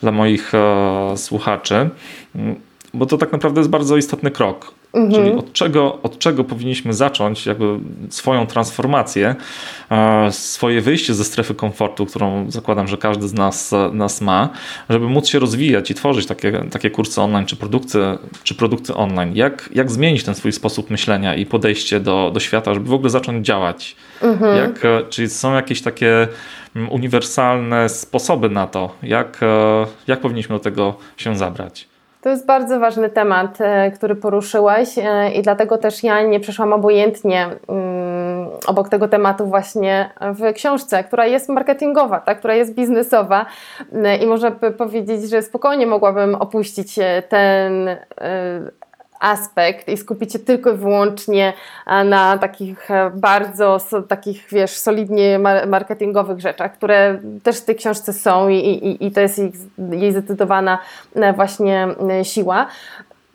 [0.00, 1.90] dla moich e, słuchaczy?
[2.96, 4.74] Bo to tak naprawdę jest bardzo istotny krok.
[4.96, 5.12] Mhm.
[5.12, 7.78] Czyli od czego, od czego powinniśmy zacząć jakby
[8.10, 9.34] swoją transformację,
[9.90, 14.48] e, swoje wyjście ze strefy komfortu, którą zakładam, że każdy z nas, nas ma,
[14.88, 17.98] żeby móc się rozwijać i tworzyć takie, takie kursy online czy produkty,
[18.42, 19.36] czy produkty online.
[19.36, 23.10] Jak, jak zmienić ten swój sposób myślenia i podejście do, do świata, żeby w ogóle
[23.10, 23.96] zacząć działać?
[24.22, 24.56] Mhm.
[24.56, 26.28] Jak, e, czy są jakieś takie
[26.76, 31.88] mm, uniwersalne sposoby na to, jak, e, jak powinniśmy do tego się zabrać?
[32.26, 36.72] To jest bardzo ważny temat, e, który poruszyłeś e, i dlatego też ja nie przeszłam
[36.72, 43.46] obojętnie mm, obok tego tematu właśnie w książce, która jest marketingowa, tak, która jest biznesowa.
[43.92, 47.96] E, i można powiedzieć, że spokojnie mogłabym opuścić ten
[49.20, 51.52] aspekt i skupić się tylko i wyłącznie
[52.04, 58.48] na takich e, bardzo takich, wiesz, solidnie marketingowych rzeczach, które też w tej książce są
[58.48, 59.52] i, i, i to jest jej,
[59.90, 60.78] jej zdecydowana
[61.14, 61.88] e, właśnie
[62.20, 62.66] e, siła.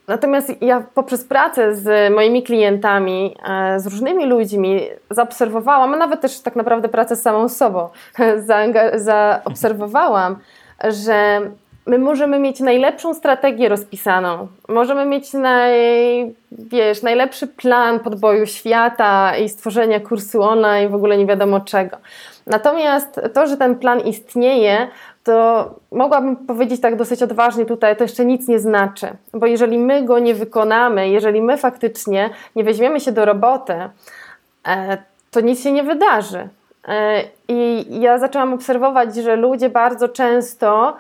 [0.08, 3.36] Natomiast ja poprzez pracę z moimi klientami,
[3.78, 7.90] z różnymi ludźmi zaobserwowałam, a nawet też tak naprawdę pracę z samą sobą,
[8.96, 10.36] zaobserwowałam,
[10.84, 11.42] że
[11.86, 15.74] my możemy mieć najlepszą strategię rozpisaną, możemy mieć naj,
[16.52, 21.98] wiesz, najlepszy plan podboju świata i stworzenia kursu online, w ogóle nie wiadomo czego.
[22.48, 24.88] Natomiast to, że ten plan istnieje,
[25.24, 30.04] to mogłabym powiedzieć tak dosyć odważnie tutaj, to jeszcze nic nie znaczy, bo jeżeli my
[30.04, 33.74] go nie wykonamy, jeżeli my faktycznie nie weźmiemy się do roboty,
[34.68, 34.98] e,
[35.32, 36.50] to nic się nie wydarzy.
[36.88, 40.98] E, I ja zaczęłam obserwować, że ludzie bardzo często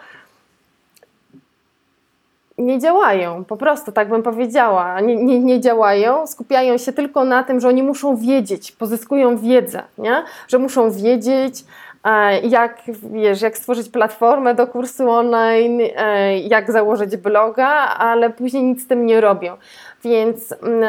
[2.61, 7.43] nie działają, po prostu tak bym powiedziała, nie, nie, nie, działają, skupiają się tylko na
[7.43, 10.23] tym, że oni muszą wiedzieć, pozyskują wiedzę, nie?
[10.47, 11.65] że muszą wiedzieć,
[12.03, 18.63] e, jak, wiesz, jak stworzyć platformę do kursu online, e, jak założyć bloga, ale później
[18.63, 19.57] nic z tym nie robią.
[20.03, 20.83] Więc mm,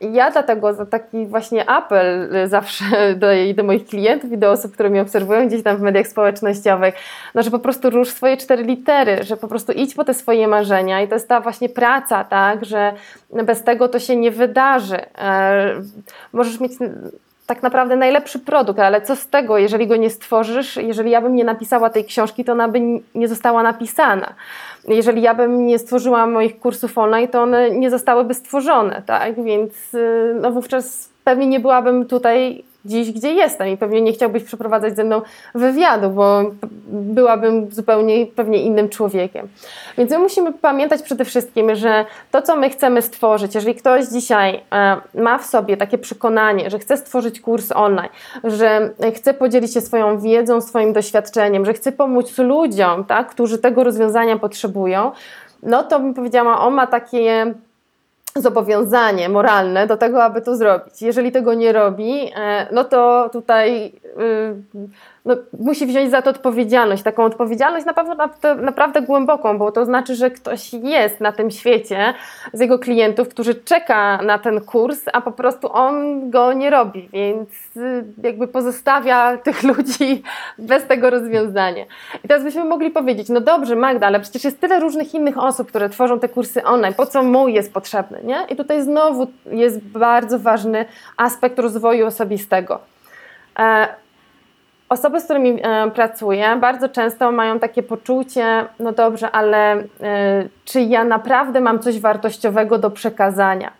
[0.00, 2.84] ja dlatego za taki właśnie apel zawsze
[3.16, 6.94] do, do moich klientów i do osób, które mnie obserwują gdzieś tam w mediach społecznościowych,
[7.34, 10.48] no, że po prostu rusz swoje cztery litery, że po prostu idź po te swoje
[10.48, 12.92] marzenia i to jest ta właśnie praca, tak, że
[13.30, 15.00] bez tego to się nie wydarzy.
[15.18, 15.74] E,
[16.32, 16.72] możesz mieć
[17.48, 21.34] tak naprawdę najlepszy produkt, ale co z tego, jeżeli go nie stworzysz, jeżeli ja bym
[21.34, 22.80] nie napisała tej książki, to ona by
[23.14, 24.34] nie została napisana.
[24.88, 29.44] Jeżeli ja bym nie stworzyła moich kursów online, to one nie zostałyby stworzone, tak?
[29.44, 34.44] Więc y, no wówczas pewnie nie byłabym tutaj dziś, gdzie jestem i pewnie nie chciałbyś
[34.44, 35.22] przeprowadzać ze mną
[35.54, 36.42] wywiadu, bo
[36.88, 39.48] byłabym zupełnie pewnie innym człowiekiem.
[39.98, 44.60] Więc my musimy pamiętać przede wszystkim, że to, co my chcemy stworzyć, jeżeli ktoś dzisiaj
[44.72, 48.10] e, ma w sobie takie przekonanie, że chce stworzyć kurs online,
[48.44, 53.84] że chce podzielić się swoją wiedzą, swoim doświadczeniem, że chce pomóc ludziom, tak, którzy tego
[53.84, 55.12] rozwiązania potrzebują,
[55.62, 57.54] no to bym powiedziała, on ma takie
[58.40, 61.02] zobowiązanie moralne do tego, aby to zrobić.
[61.02, 63.92] Jeżeli tego nie robi, e, no to tutaj
[64.74, 64.80] y,
[65.24, 70.30] no, musi wziąć za to odpowiedzialność, taką odpowiedzialność naprawdę, naprawdę głęboką, bo to znaczy, że
[70.30, 72.14] ktoś jest na tym świecie
[72.52, 77.08] z jego klientów, którzy czeka na ten kurs, a po prostu on go nie robi,
[77.12, 80.22] więc y, jakby pozostawia tych ludzi
[80.58, 81.84] bez tego rozwiązania.
[82.24, 85.68] I teraz byśmy mogli powiedzieć, no dobrze Magda, ale przecież jest tyle różnych innych osób,
[85.68, 88.46] które tworzą te kursy online, po co mój jest potrzebny, nie?
[88.48, 90.84] I tutaj znowu jest bardzo ważny
[91.16, 92.80] aspekt rozwoju osobistego.
[93.58, 93.88] E,
[94.88, 99.84] Osoby, z którymi e, pracuję, bardzo często mają takie poczucie, no dobrze, ale e,
[100.64, 103.72] czy ja naprawdę mam coś wartościowego do przekazania?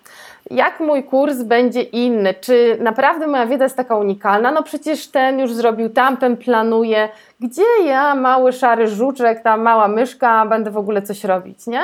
[0.50, 2.34] Jak mój kurs będzie inny?
[2.34, 4.52] Czy naprawdę moja wiedza jest taka unikalna?
[4.52, 7.08] No przecież ten już zrobił, tamten planuje.
[7.40, 11.80] Gdzie ja, mały szary żuczek, ta mała myszka, będę w ogóle coś robić, nie?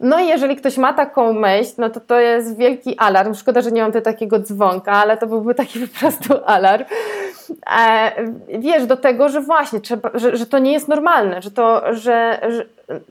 [0.00, 3.34] No i jeżeli ktoś ma taką myśl, no to to jest wielki alarm.
[3.34, 6.84] Szkoda, że nie mam tu takiego dzwonka, ale to byłby taki po prostu alarm.
[7.78, 8.12] E,
[8.58, 12.40] wiesz, do tego, że właśnie, trzeba, że, że to nie jest normalne, że to, że,
[12.48, 12.64] że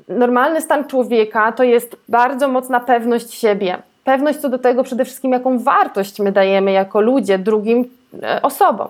[0.08, 3.78] normalny stan człowieka to jest bardzo mocna pewność siebie.
[4.04, 7.90] Pewność co do tego przede wszystkim, jaką wartość my dajemy jako ludzie drugim
[8.24, 8.88] e, osobom.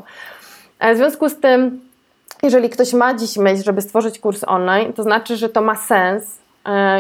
[0.79, 1.81] E, w związku z tym,
[2.43, 6.44] jeżeli ktoś ma dziś myśl, żeby stworzyć kurs online, to znaczy, że to ma sens,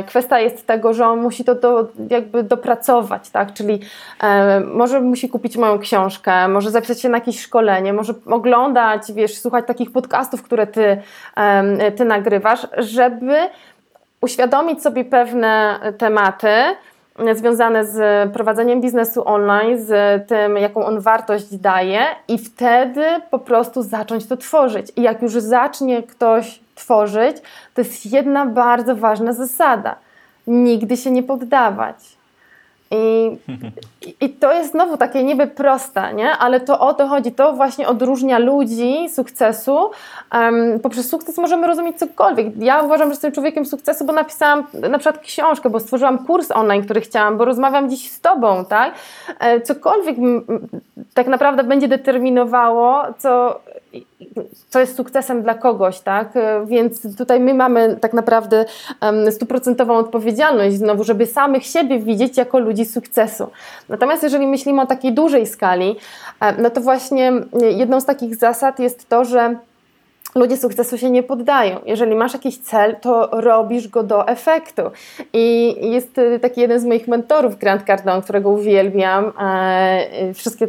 [0.07, 3.53] kwestia jest tego, że on musi to do, jakby dopracować, tak?
[3.53, 3.79] Czyli
[4.23, 9.37] e, może musi kupić moją książkę, może zapisać się na jakieś szkolenie, może oglądać, wiesz,
[9.37, 11.01] słuchać takich podcastów, które ty,
[11.35, 13.35] e, ty nagrywasz, żeby
[14.21, 16.49] uświadomić sobie pewne tematy,
[17.33, 23.81] związane z prowadzeniem biznesu online, z tym, jaką on wartość daje, i wtedy po prostu
[23.83, 24.91] zacząć to tworzyć.
[24.95, 27.37] I jak już zacznie ktoś tworzyć,
[27.73, 29.95] to jest jedna bardzo ważna zasada.
[30.47, 32.17] nigdy się nie poddawać.
[32.91, 33.37] I,
[34.21, 36.31] I to jest znowu takie niby proste, nie?
[36.31, 37.31] ale to o to chodzi.
[37.31, 39.91] To właśnie odróżnia ludzi sukcesu.
[40.33, 42.47] Um, poprzez sukces możemy rozumieć cokolwiek.
[42.57, 46.83] Ja uważam, że jestem człowiekiem sukcesu, bo napisałam na przykład książkę, bo stworzyłam kurs online,
[46.83, 48.93] który chciałam, bo rozmawiam dziś z Tobą, tak?
[49.39, 50.17] E, cokolwiek
[51.13, 53.59] tak naprawdę będzie determinowało, co
[54.69, 56.37] co jest sukcesem dla kogoś, tak?
[56.37, 58.65] E, więc tutaj my mamy tak naprawdę
[59.31, 63.47] stuprocentową odpowiedzialność znowu, żeby samych siebie widzieć jako ludzi sukcesu.
[63.89, 65.95] Natomiast jeżeli myślimy o takiej dużej skali,
[66.39, 67.31] e, no to właśnie
[67.77, 69.55] jedną z takich zasad jest to, że
[70.35, 71.79] ludzie sukcesu się nie poddają.
[71.85, 74.81] Jeżeli masz jakiś cel, to robisz go do efektu.
[75.33, 79.33] I jest y, taki jeden z moich mentorów, Grant Cardone, którego uwielbiam.
[79.41, 80.67] E, wszystkie,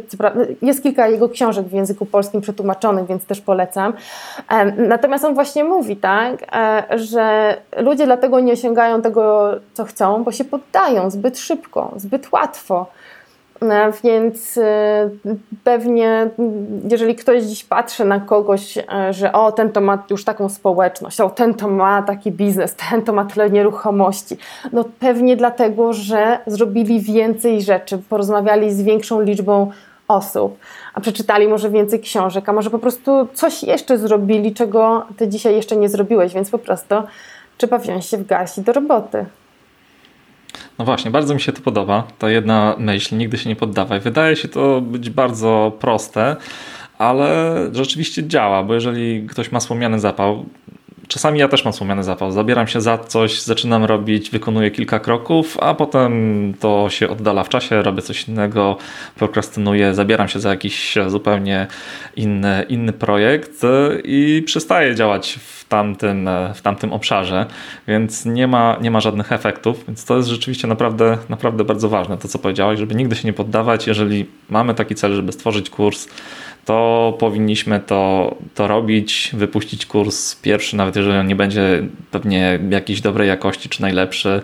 [0.61, 3.93] jest kilka jego książek w języku polskim przetłumaczonych, więc też polecam.
[4.77, 10.31] Natomiast on właśnie mówi, tak, e, że ludzie dlatego nie osiągają tego, co chcą, bo
[10.31, 12.85] się poddają zbyt szybko, zbyt łatwo.
[13.61, 15.09] E, więc e,
[15.63, 16.29] pewnie,
[16.89, 21.21] jeżeli ktoś dziś patrzy na kogoś, e, że o, ten to ma już taką społeczność,
[21.21, 24.37] o, ten to ma taki biznes, ten to ma tyle nieruchomości,
[24.73, 29.71] no pewnie dlatego, że zrobili więcej rzeczy, porozmawiali z większą liczbą
[30.07, 30.57] osób,
[30.93, 35.55] a przeczytali może więcej książek, a może po prostu coś jeszcze zrobili, czego ty dzisiaj
[35.55, 36.95] jeszcze nie zrobiłeś, więc po prostu
[37.57, 39.25] trzeba wziąć się w garści do roboty.
[40.79, 42.03] No właśnie, bardzo mi się to podoba.
[42.19, 43.99] Ta jedna myśl, nigdy się nie poddawaj.
[43.99, 46.35] Wydaje się to być bardzo proste,
[46.97, 50.45] ale rzeczywiście działa, bo jeżeli ktoś ma słomiany zapał,
[51.07, 52.31] Czasami ja też mam słomiany zapał.
[52.31, 57.49] Zabieram się za coś, zaczynam robić, wykonuję kilka kroków, a potem to się oddala w
[57.49, 58.77] czasie, robię coś innego,
[59.15, 61.67] prokrastynuję, zabieram się za jakiś zupełnie
[62.15, 63.61] inny, inny projekt
[64.03, 67.45] i przestaję działać w tamtym, w tamtym obszarze,
[67.87, 72.17] więc nie ma, nie ma żadnych efektów, więc to jest rzeczywiście naprawdę, naprawdę bardzo ważne,
[72.17, 76.07] to co powiedziałeś, żeby nigdy się nie poddawać, jeżeli mamy taki cel, żeby stworzyć kurs,
[76.65, 83.01] to powinniśmy to, to robić, wypuścić kurs pierwszy, nawet jeżeli on nie będzie pewnie jakiejś
[83.01, 84.41] dobrej jakości czy najlepszy.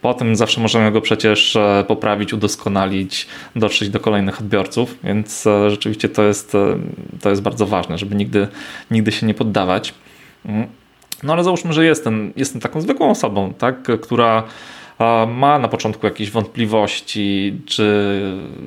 [0.00, 6.08] Potem zawsze możemy go przecież e, poprawić, udoskonalić, dotrzeć do kolejnych odbiorców, więc e, rzeczywiście
[6.08, 6.78] to jest, e,
[7.20, 8.48] to jest bardzo ważne, żeby nigdy,
[8.90, 9.94] nigdy się nie poddawać.
[10.46, 10.66] Mm.
[11.22, 14.42] No ale załóżmy, że jestem, jestem taką zwykłą osobą, tak, która
[15.26, 18.20] ma na początku jakieś wątpliwości, czy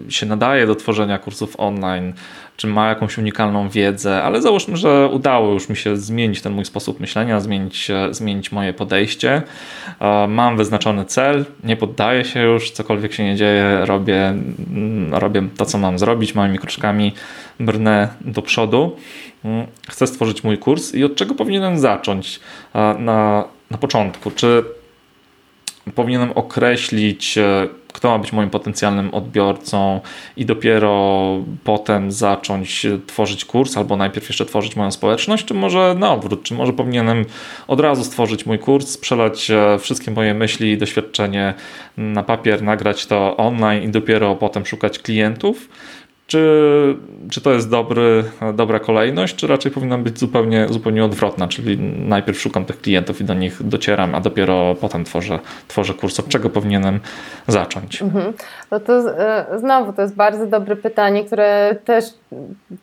[0.09, 2.13] się nadaje do tworzenia kursów online,
[2.61, 6.65] czy ma jakąś unikalną wiedzę, ale załóżmy, że udało już mi się zmienić ten mój
[6.65, 9.41] sposób myślenia, zmienić, zmienić moje podejście.
[10.27, 15.65] Mam wyznaczony cel, nie poddaję się już, cokolwiek się nie dzieje, robię, mm, robię to,
[15.65, 17.13] co mam zrobić, małymi kroczkami
[17.59, 18.95] brnę do przodu.
[19.45, 22.39] Mm, chcę stworzyć mój kurs i od czego powinienem zacząć
[22.99, 24.31] na, na początku?
[24.31, 24.63] Czy
[25.95, 29.99] powinienem określić, e, kto ma być moim potencjalnym odbiorcą
[30.37, 36.13] i dopiero potem zacząć tworzyć kurs, albo najpierw jeszcze tworzyć moją społeczność, czy może na
[36.13, 37.25] odwrót, czy może powinienem
[37.67, 41.53] od razu stworzyć mój kurs, sprzedać e, wszystkie moje myśli i doświadczenie
[41.97, 45.69] na papier, nagrać to online i dopiero potem szukać klientów,
[46.31, 46.95] czy,
[47.31, 52.39] czy to jest dobry, dobra kolejność, czy raczej powinna być zupełnie, zupełnie odwrotna, czyli najpierw
[52.39, 56.19] szukam tych klientów i do nich docieram, a dopiero potem tworzę, tworzę kurs.
[56.19, 56.99] Od czego powinienem
[57.47, 58.01] zacząć?
[58.01, 58.33] Mhm.
[58.71, 62.05] No to e, znowu to jest bardzo dobre pytanie, które też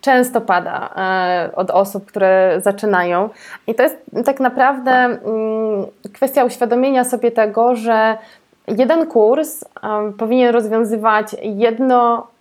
[0.01, 3.29] często pada e, od osób, które zaczynają.
[3.67, 5.19] I to jest tak naprawdę mm,
[6.13, 8.17] kwestia uświadomienia sobie tego, że
[8.77, 9.65] jeden kurs
[10.17, 12.38] powinien rozwiązywać jedno E,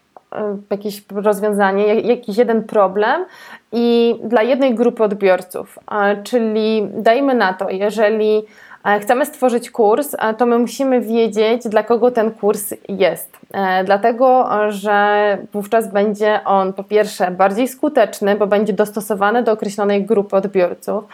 [0.71, 3.25] jakieś rozwiązanie, jakiś jeden problem
[3.73, 5.79] i dla jednej grupy odbiorców.
[6.25, 8.43] Czyli dajmy na to, jeżeli
[8.85, 13.39] e, chcemy stworzyć kurs, e, to my musimy wiedzieć, dla kogo ten kurs jest.
[13.85, 20.37] Dlatego, że wówczas będzie on po pierwsze bardziej skuteczny, bo będzie dostosowany do określonej grupy
[20.37, 21.05] odbiorców.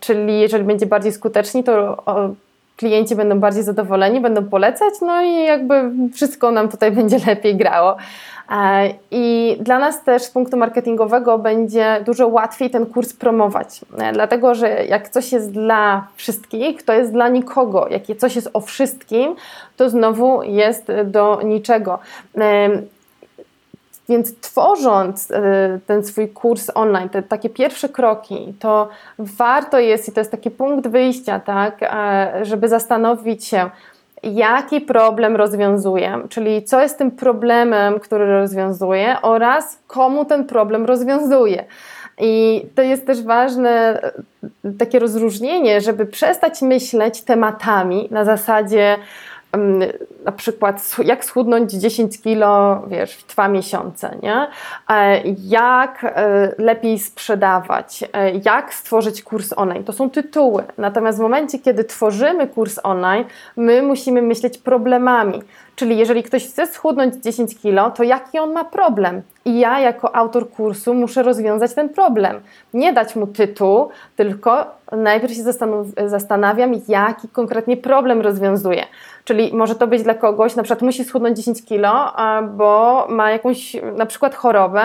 [0.00, 2.02] Czyli jeżeli będzie bardziej skuteczny, to
[2.76, 7.96] klienci będą bardziej zadowoleni, będą polecać, no i jakby wszystko nam tutaj będzie lepiej grało.
[8.50, 14.12] E, I dla nas też z punktu marketingowego będzie dużo łatwiej ten kurs promować, e,
[14.12, 17.88] dlatego że jak coś jest dla wszystkich, to jest dla nikogo.
[17.90, 19.36] Jak coś jest o wszystkim,
[19.76, 21.98] to znowu jest do niczego.
[24.04, 25.32] E, więc tworząc
[25.86, 28.88] ten swój kurs online, te takie pierwsze kroki, to
[29.18, 31.80] warto jest, i to jest taki punkt wyjścia, tak,
[32.42, 33.70] żeby zastanowić się,
[34.22, 41.64] jaki problem rozwiązuję, czyli co jest tym problemem, który rozwiązuję oraz komu ten problem rozwiązuję.
[42.18, 44.00] I to jest też ważne
[44.78, 48.96] takie rozróżnienie, żeby przestać myśleć tematami na zasadzie
[50.24, 54.46] na przykład jak schudnąć 10 kilo, wiesz, w dwa miesiące, nie?
[54.90, 59.84] E, jak e, lepiej sprzedawać, e, jak stworzyć kurs online.
[59.84, 60.64] To są tytuły.
[60.78, 63.24] Natomiast w momencie, kiedy tworzymy kurs online,
[63.56, 65.42] my musimy myśleć problemami.
[65.76, 69.22] Czyli jeżeli ktoś chce schudnąć 10 kilo, to jaki on ma problem?
[69.44, 72.40] I ja jako autor kursu muszę rozwiązać ten problem.
[72.74, 75.42] Nie dać mu tytuł, tylko najpierw się
[76.06, 78.84] zastanawiam, jaki konkretnie problem rozwiązuje.
[79.24, 82.12] Czyli może to być dla kogoś, na przykład musi schudnąć 10 kilo,
[82.50, 84.82] bo ma jakąś na przykład chorobę,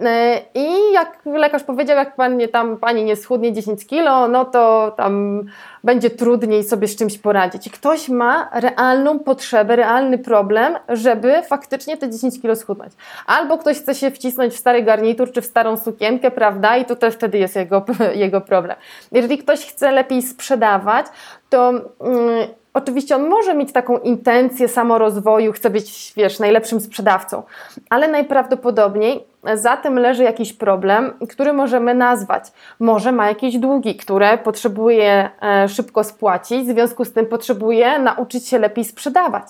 [0.00, 4.44] e, i jak lekarz powiedział, jak pan nie, tam, pani nie schudnie 10 kilo, no
[4.44, 5.42] to tam
[5.84, 7.70] będzie trudniej sobie z czymś poradzić.
[7.70, 12.92] Ktoś ma realną potrzebę, realny problem, żeby faktycznie te 10 kilo schudnąć.
[13.26, 16.76] Albo ktoś chce się wcisnąć w stary garnitur czy w starą sukienkę, prawda?
[16.76, 17.84] I to też wtedy jest jego,
[18.14, 18.76] jego problem.
[19.12, 21.06] Jeżeli ktoś chce lepiej sprzedawać,
[21.50, 21.72] to.
[22.00, 27.42] Yy, Oczywiście on może mieć taką intencję samorozwoju, chce być, wiesz, najlepszym sprzedawcą,
[27.90, 29.24] ale najprawdopodobniej
[29.54, 32.44] za tym leży jakiś problem, który możemy nazwać.
[32.80, 38.48] Może ma jakieś długi, które potrzebuje e, szybko spłacić, w związku z tym potrzebuje nauczyć
[38.48, 39.44] się lepiej sprzedawać.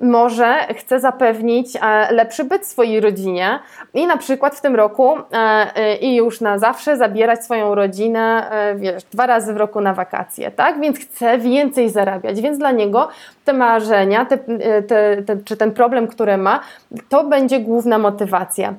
[0.00, 3.58] Może chce zapewnić e, lepszy byt swojej rodzinie
[3.94, 9.04] i na przykład w tym roku e, i już na zawsze zabierać swoją rodzinę, wiesz,
[9.04, 10.80] dwa razy w roku na wakacje, tak?
[10.80, 13.08] Więc chce więcej zarabiać, więc dla niego
[13.44, 14.38] te marzenia, te,
[14.82, 16.60] te, te, czy ten problem, który ma,
[17.08, 18.74] to będzie główna motywacja.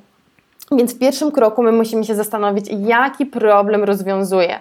[0.72, 4.60] Więc w pierwszym kroku my musimy się zastanowić, jaki problem rozwiązuje.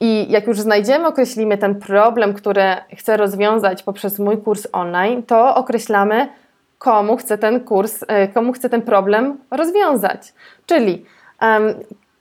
[0.00, 2.62] I jak już znajdziemy, określimy ten problem, który
[2.96, 6.28] chcę rozwiązać poprzez mój kurs online, to określamy,
[6.78, 10.34] komu chcę ten kurs, e, komu chcę ten problem rozwiązać.
[10.66, 11.04] Czyli
[11.42, 11.74] um,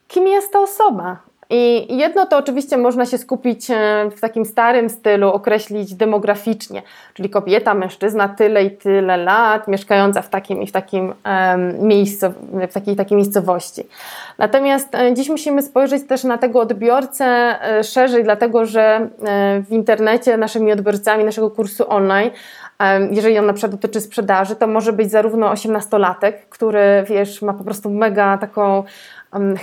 [0.08, 1.18] kim jest ta osoba?
[1.50, 6.82] I jedno to oczywiście można się skupić e, w takim starym stylu, określić demograficznie,
[7.14, 11.14] czyli kobieta, mężczyzna, tyle i tyle lat, mieszkająca w takim i w takim
[11.80, 12.26] miejscu,
[12.70, 13.84] w takiej takiej miejscowości.
[14.38, 19.10] Natomiast e, dziś musimy spojrzeć też na tego odbiorcę e, szerzej, dlatego że
[19.68, 22.32] w internecie naszymi odbiorcami naszego kursu online
[23.12, 27.64] jeżeli on na przykład dotyczy sprzedaży, to może być zarówno osiemnastolatek, który wiesz, ma po
[27.64, 28.84] prostu mega taką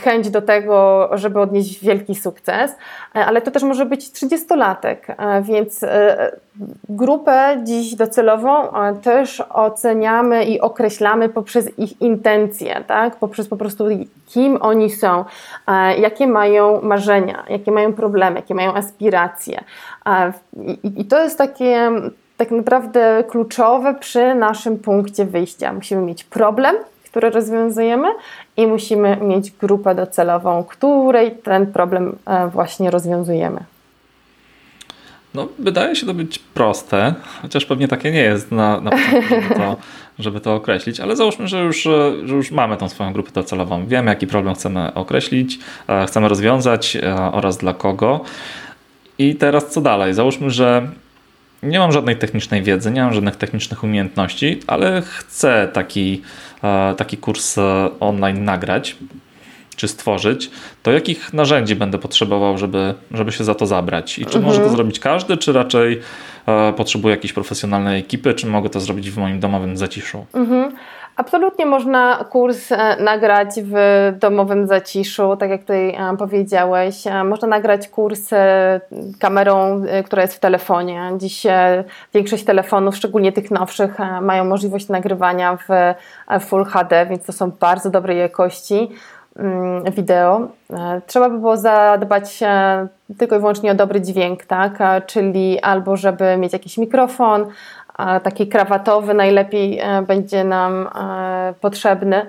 [0.03, 2.77] chęć do tego, żeby odnieść wielki sukces,
[3.17, 6.33] e, ale to też może być 30-latek, e, więc e,
[6.89, 8.69] grupę dziś docelową
[9.03, 13.17] też oceniamy i określamy poprzez ich intencje, tak?
[13.17, 13.85] poprzez po prostu
[14.27, 15.25] kim oni są,
[15.99, 19.65] jakie mają marzenia, jakie mają problemy, jakie mają aspiracje.
[20.97, 21.91] I to jest takie
[22.37, 25.73] tak naprawdę kluczowe przy naszym punkcie wyjścia.
[25.73, 26.77] Musimy mieć problem,
[27.15, 28.09] który rozwiązujemy
[28.57, 33.65] i musimy mieć grupę docelową, której ten problem e, właśnie rozwiązujemy.
[35.35, 39.55] No, wydaje się to być proste, chociaż pewnie takie nie jest na, na początku, żeby
[39.55, 39.77] to,
[40.25, 41.83] żeby to określić, ale załóżmy, że już,
[42.25, 43.87] że już mamy tą swoją grupę docelową.
[43.87, 45.59] Wiemy, jaki problem chcemy określić,
[45.89, 48.21] e, chcemy rozwiązać e, oraz dla kogo.
[49.19, 50.15] I teraz co dalej?
[50.15, 50.89] Załóżmy, że
[51.65, 56.23] nie mam żadnej technicznej wiedzy, nie mam żadnych technicznych umiejętności, ale chcę taki,
[56.63, 58.97] e, taki kurs e, online nagrać
[59.77, 60.51] czy stworzyć,
[60.83, 64.19] to jakich narzędzi będę potrzebował, żeby, żeby się za to zabrać?
[64.19, 64.45] I czy mhm.
[64.45, 66.01] może to zrobić każdy, czy raczej
[66.47, 70.27] e, potrzebuję jakiejś profesjonalnej ekipy, czy mogę to zrobić w moim domowym zaciszu?
[70.35, 70.73] Mhm.
[71.17, 73.75] Absolutnie można kurs e, nagrać w
[74.19, 77.07] domowym zaciszu, tak jak tutaj e, powiedziałeś.
[77.07, 78.31] E, można nagrać kurs
[79.21, 81.13] kamerą, która jest w telefonie.
[81.17, 81.47] Dziś
[82.15, 85.95] większość telefonów, szczególnie tych nowszych, mają możliwość nagrywania w
[86.45, 88.91] Full HD, więc to są bardzo dobrej jakości
[89.37, 90.49] mm, wideo.
[91.07, 92.41] Trzeba by było zadbać
[93.19, 94.79] tylko i wyłącznie o dobry dźwięk, tak?
[95.07, 97.47] czyli albo żeby mieć jakiś mikrofon,
[98.23, 102.27] taki krawatowy najlepiej e, będzie nam e, potrzebny.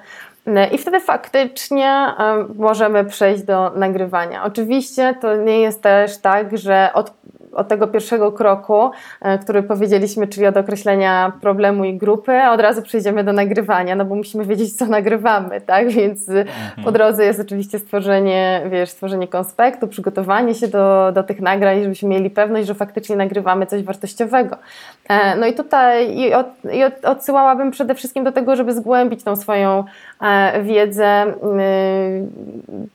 [0.47, 2.13] E, I wtedy faktycznie
[2.55, 4.43] możemy przejść do nagrywania.
[4.43, 7.13] Oczywiście to nie jest też tak, że od
[7.56, 8.91] od tego pierwszego kroku,
[9.22, 14.06] e, który powiedzieliśmy, czyli od określenia problemu i grupy, od razu przejdziemy do nagrywania, no
[14.06, 15.89] bo musimy wiedzieć, co nagrywamy, tak?
[15.95, 16.45] Więc mhm.
[16.84, 22.10] po drodze jest oczywiście stworzenie, wiesz, stworzenie konspektu, przygotowanie się do, do tych nagrań, żebyśmy
[22.10, 24.58] mieli pewność, że faktycznie nagrywamy coś wartościowego.
[25.10, 29.24] E, no i tutaj i od, i od, odsyłałabym przede wszystkim do tego, żeby zgłębić
[29.24, 29.84] tą swoją
[30.22, 31.26] e, wiedzę,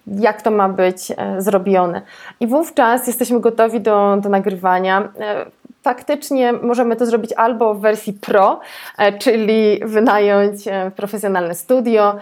[0.06, 2.02] jak to ma być zrobione.
[2.40, 5.12] I wówczas jesteśmy gotowi do, do nagrywania nagrywania.
[5.20, 5.46] E,
[5.82, 8.60] faktycznie możemy to zrobić albo w wersji pro,
[9.18, 10.64] czyli wynająć
[10.96, 12.16] profesjonalne studio,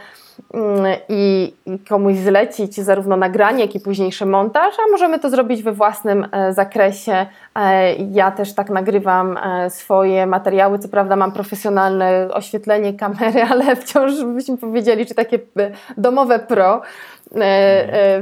[0.54, 1.52] Mm, i,
[1.88, 6.52] komuś zlecić zarówno nagranie, jak i późniejszy montaż, a możemy to zrobić we własnym e,
[6.52, 7.26] zakresie.
[7.56, 10.78] E, ja też tak nagrywam e, swoje materiały.
[10.78, 15.38] Co prawda mam profesjonalne oświetlenie kamery, ale wciąż byśmy powiedzieli, czy takie
[15.96, 16.82] domowe pro.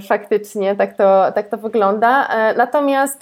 [0.09, 2.29] Faktycznie tak to, tak to wygląda.
[2.57, 3.21] Natomiast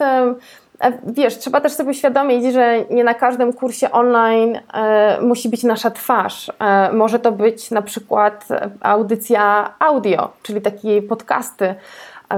[1.06, 5.90] Wiesz, trzeba też sobie uświadomić, że nie na każdym kursie online e, musi być nasza
[5.90, 6.52] twarz.
[6.60, 8.48] E, może to być na przykład
[8.80, 11.74] audycja audio, czyli takie podcasty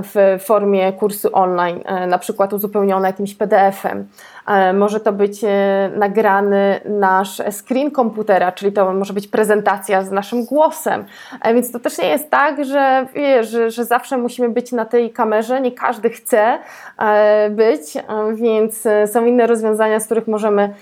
[0.02, 4.06] w formie kursu online, e, na przykład uzupełnione jakimś PDF-em.
[4.46, 10.10] E, może to być e, nagrany nasz screen komputera, czyli to może być prezentacja z
[10.10, 11.04] naszym głosem.
[11.54, 13.06] Więc to też nie jest tak, że,
[13.40, 16.58] że, że zawsze musimy być na tej kamerze, nie każdy chce
[17.50, 17.80] być,
[18.34, 20.74] więc są inne rozwiązania, z których możemy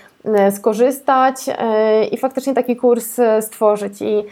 [0.50, 1.36] skorzystać
[2.10, 4.02] i faktycznie taki kurs stworzyć.
[4.02, 4.24] I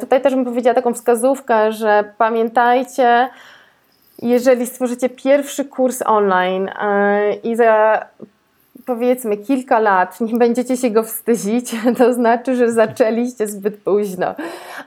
[0.00, 3.28] tutaj też bym powiedziała taką wskazówkę, że pamiętajcie,
[4.22, 8.00] jeżeli stworzycie pierwszy kurs online e, i za
[8.86, 14.34] powiedzmy kilka lat nie będziecie się go wstydzić, to znaczy, że zaczęliście zbyt późno.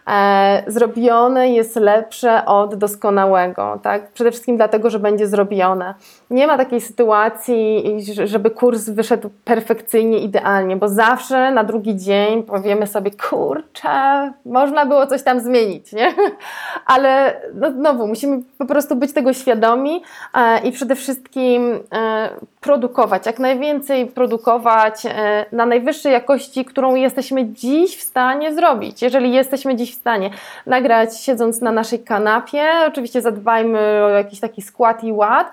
[0.08, 4.12] E, zrobione jest lepsze od doskonałego, tak?
[4.12, 5.94] Przede wszystkim dlatego, że będzie zrobione.
[6.30, 7.84] Nie ma takiej sytuacji,
[8.26, 15.08] żeby kurs wyszedł perfekcyjnie, idealnie, bo zawsze na drugi dzień powiemy sobie, kurczę, można było
[15.08, 16.14] coś tam zmienić, nie?
[16.86, 22.30] Ale no, znowu, musimy po prostu być tego świadomi e, i przede wszystkim e,
[22.62, 29.02] produkować jak najwięcej, produkować e, na najwyższej jakości, którą jesteśmy dziś w stanie zrobić.
[29.02, 30.30] Jeżeli jesteśmy dziś w stanie
[30.66, 35.52] nagrać siedząc na naszej kanapie, oczywiście zadbajmy o jakiś taki skład i ład,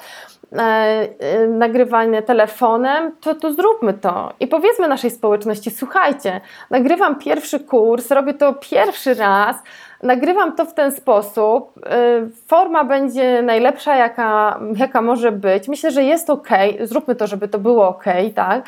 [0.52, 4.32] e, e, nagrywanie telefonem, to, to zróbmy to.
[4.40, 9.56] I powiedzmy naszej społeczności, słuchajcie, nagrywam pierwszy kurs, robię to pierwszy raz,
[10.04, 11.72] nagrywam to w ten sposób.
[11.76, 15.68] Y, forma będzie najlepsza, jaka, jaka może być.
[15.68, 16.48] Myślę, że jest ok.
[16.80, 18.64] Zróbmy to, żeby to było ok, tak?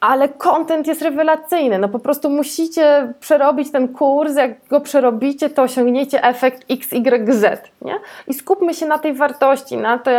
[0.00, 1.78] ale content jest rewelacyjny.
[1.78, 4.36] No po prostu musicie przerobić ten kurs.
[4.36, 7.44] Jak go przerobicie, to osiągniecie efekt XYZ.
[7.82, 7.94] Nie?
[8.26, 10.10] I skupmy się na tej wartości, na to,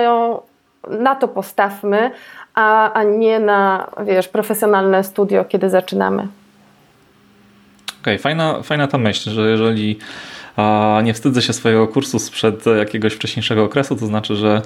[0.87, 2.11] na to postawmy,
[2.53, 6.27] a, a nie na wiesz, profesjonalne studio, kiedy zaczynamy.
[8.01, 9.99] Okej, okay, fajna, fajna ta myśl, że jeżeli
[11.03, 14.61] nie wstydzę się swojego kursu sprzed jakiegoś wcześniejszego okresu, to znaczy, że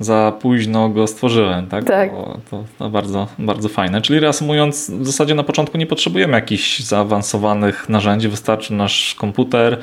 [0.00, 1.84] za późno go stworzyłem, tak?
[1.84, 2.10] tak.
[2.50, 4.02] to, to, bardzo, bardzo fajne.
[4.02, 9.78] Czyli reasumując, w zasadzie na początku nie potrzebujemy jakichś zaawansowanych narzędzi, wystarczy nasz komputer,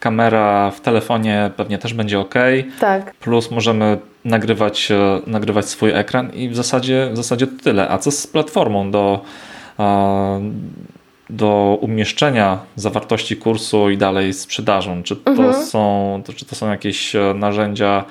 [0.00, 2.34] kamera w telefonie pewnie też będzie ok.
[2.80, 3.14] Tak.
[3.14, 7.88] Plus możemy nagrywać, e, nagrywać swój ekran i w zasadzie, w zasadzie to tyle.
[7.88, 9.20] A co z platformą do
[11.30, 15.02] do umieszczenia zawartości kursu i dalej sprzedażą?
[15.02, 15.64] Czy to, mhm.
[15.64, 18.04] są, czy to są jakieś e, narzędzia,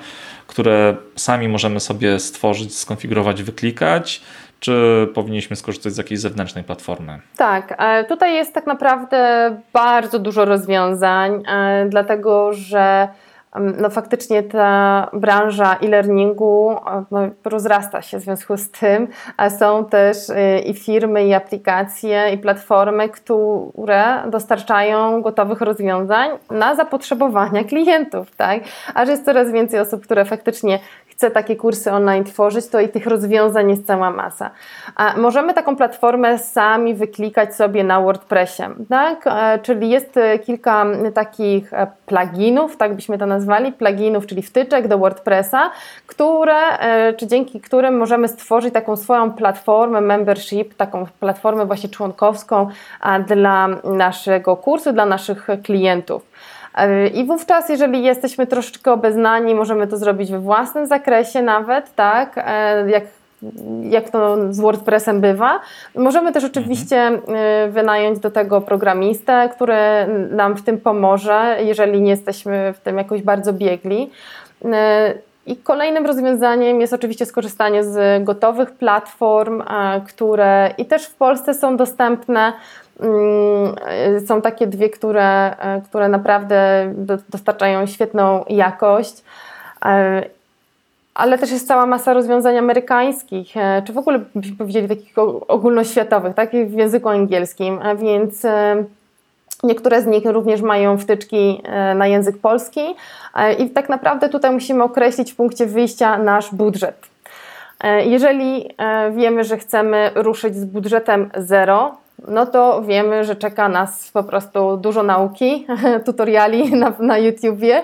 [0.46, 4.22] które sami możemy sobie stworzyć, skonfigurować, wyklikać?
[4.60, 7.18] Czy powinniśmy skorzystać z jakiejś zewnętrznej platformy?
[7.36, 13.08] Tak, e, tutaj jest tak naprawdę bardzo dużo rozwiązań, e, dlatego że
[13.54, 16.76] no faktycznie ta branża e-learningu
[17.10, 22.30] no, rozrasta się w związku z tym, a są też y, i firmy, i aplikacje,
[22.34, 28.60] i platformy, które dostarczają gotowych rozwiązań na zapotrzebowania klientów, tak?
[28.94, 30.78] A że jest coraz więcej osób, które faktycznie
[31.18, 34.50] chce takie kursy online tworzyć, to i tych rozwiązań jest cała masa.
[35.16, 39.26] Możemy taką platformę sami wyklikać sobie na WordPressie, tak?
[39.26, 44.88] E, czyli jest e, kilka takich e, pluginów, tak byśmy to nazwali, pluginów, czyli wtyczek
[44.88, 45.70] do WordPressa,
[46.06, 46.56] które,
[47.16, 52.68] czy dzięki którym możemy stworzyć taką swoją platformę membership, taką platformę właśnie członkowską
[53.26, 56.37] dla naszego kursu, dla naszych klientów.
[57.14, 62.90] I wówczas, jeżeli jesteśmy troszeczkę obeznani, możemy to zrobić we własnym zakresie nawet, tak, e,
[62.90, 63.02] jak
[63.82, 65.60] jak to z WordPressem bywa.
[65.94, 67.20] Możemy też oczywiście e,
[67.68, 69.76] wynająć do tego programistę, który
[70.30, 74.10] nam w tym pomoże, jeżeli nie jesteśmy w tym jakoś bardzo biegli.
[74.64, 75.14] E,
[75.46, 79.62] I kolejnym rozwiązaniem jest oczywiście skorzystanie z gotowych platform,
[80.08, 82.52] które i też w Polsce są dostępne.
[83.00, 83.74] Mm,
[84.26, 86.92] są takie dwie, które, e, które naprawdę
[87.28, 89.22] dostarczają świetną jakość.
[89.84, 90.22] E,
[91.14, 95.18] ale też jest cała masa rozwiązań amerykańskich, e, czy w ogóle byśmy powiedzieli takich
[95.48, 98.46] ogólnoświatowych, tak, w języku angielskim, więc
[99.62, 101.62] Niektóre z nich również mają wtyczki
[101.94, 102.80] na język polski
[103.58, 107.06] i tak naprawdę tutaj musimy określić w punkcie wyjścia nasz budżet.
[108.04, 108.68] Jeżeli
[109.12, 111.96] wiemy, że chcemy ruszyć z budżetem zero,
[112.28, 115.66] no to wiemy, że czeka nas po prostu dużo nauki,
[116.06, 117.82] tutoriali na, na YouTubie,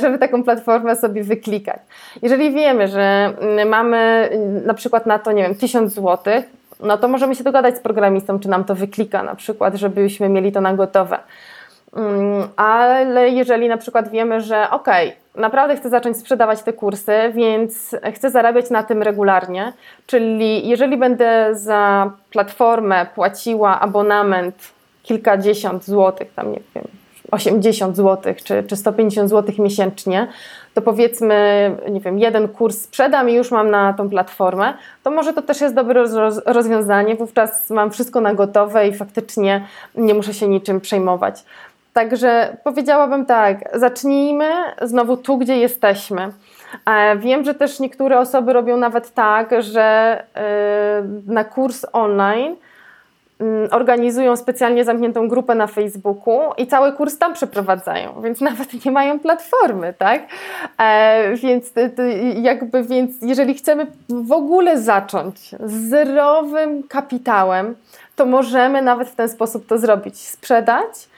[0.00, 1.80] żeby taką platformę sobie wyklikać.
[2.22, 3.96] Jeżeli wiemy, że mm, mamy
[4.32, 6.42] mm, na przykład na to, nie wiem, 1000 zł,
[6.80, 10.52] no to możemy się dogadać z programistą, czy nam to wyklika na przykład, żebyśmy mieli
[10.52, 11.18] to na gotowe.
[11.96, 14.88] Mm, ale jeżeli na przykład wiemy, że ok,
[15.34, 19.72] naprawdę chcę zacząć sprzedawać te kursy, więc chcę zarabiać na tym regularnie,
[20.06, 24.72] czyli jeżeli będę za platformę płaciła abonament
[25.02, 26.84] kilkadziesiąt złotych, tam nie wiem,
[27.30, 30.28] 80 zł czy, czy 150 zł miesięcznie,
[30.74, 35.32] to powiedzmy, nie wiem, jeden kurs sprzedam i już mam na tą platformę, to może
[35.32, 36.04] to też jest dobre
[36.46, 37.14] rozwiązanie.
[37.14, 41.44] Wówczas mam wszystko na gotowe i faktycznie nie muszę się niczym przejmować.
[41.96, 44.50] Także powiedziałabym tak, zacznijmy
[44.82, 46.32] znowu tu, gdzie jesteśmy.
[46.86, 49.82] E, wiem, że też niektóre osoby robią nawet tak, że
[50.34, 52.56] e, na kurs online
[53.40, 58.90] mm, organizują specjalnie zamkniętą grupę na Facebooku i cały kurs tam przeprowadzają, więc nawet nie
[58.90, 60.22] mają platformy, tak?
[60.78, 61.72] E, więc,
[62.34, 67.74] jakby, więc jeżeli chcemy w ogóle zacząć z zerowym kapitałem,
[68.16, 70.18] to możemy nawet w ten sposób to zrobić.
[70.18, 71.08] Sprzedać,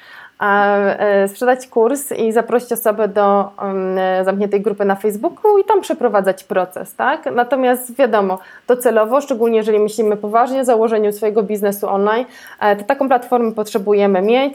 [1.26, 6.95] sprzedać kurs i zaprosić osobę do mm, zamkniętej grupy na Facebooku i tam przeprowadzać proces,
[6.95, 7.28] tak?
[7.34, 12.24] Natomiast wiadomo, docelowo, szczególnie jeżeli myślimy poważnie o założeniu swojego biznesu online,
[12.61, 14.55] e, to taką platformę potrzebujemy mieć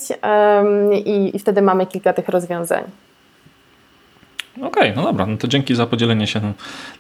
[1.06, 2.84] i wtedy mamy kilka tych rozwiązań.
[4.58, 6.54] Okej, okay, no dobra, no to dzięki za podzielenie się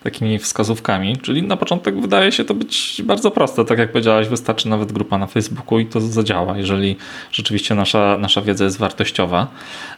[0.03, 1.17] takimi wskazówkami.
[1.17, 3.65] Czyli na początek wydaje się to być bardzo proste.
[3.65, 6.95] Tak jak powiedziałaś, wystarczy nawet grupa na Facebooku i to zadziała, jeżeli
[7.31, 9.47] rzeczywiście nasza, nasza wiedza jest wartościowa.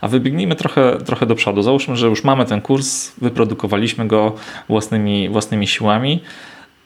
[0.01, 1.61] A wybiegnijmy trochę, trochę do przodu.
[1.61, 4.35] Załóżmy, że już mamy ten kurs, wyprodukowaliśmy go
[4.69, 6.19] własnymi, własnymi siłami,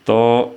[0.04, 0.50] to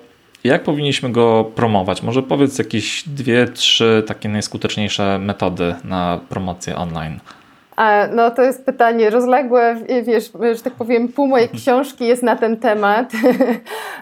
[0.43, 2.03] jak powinniśmy go promować?
[2.03, 7.19] Może powiedz jakieś dwie, trzy takie najskuteczniejsze metody na promocję online.
[8.15, 12.57] No to jest pytanie rozległe, wiesz, że tak powiem, pół mojej książki jest na ten
[12.57, 13.11] temat.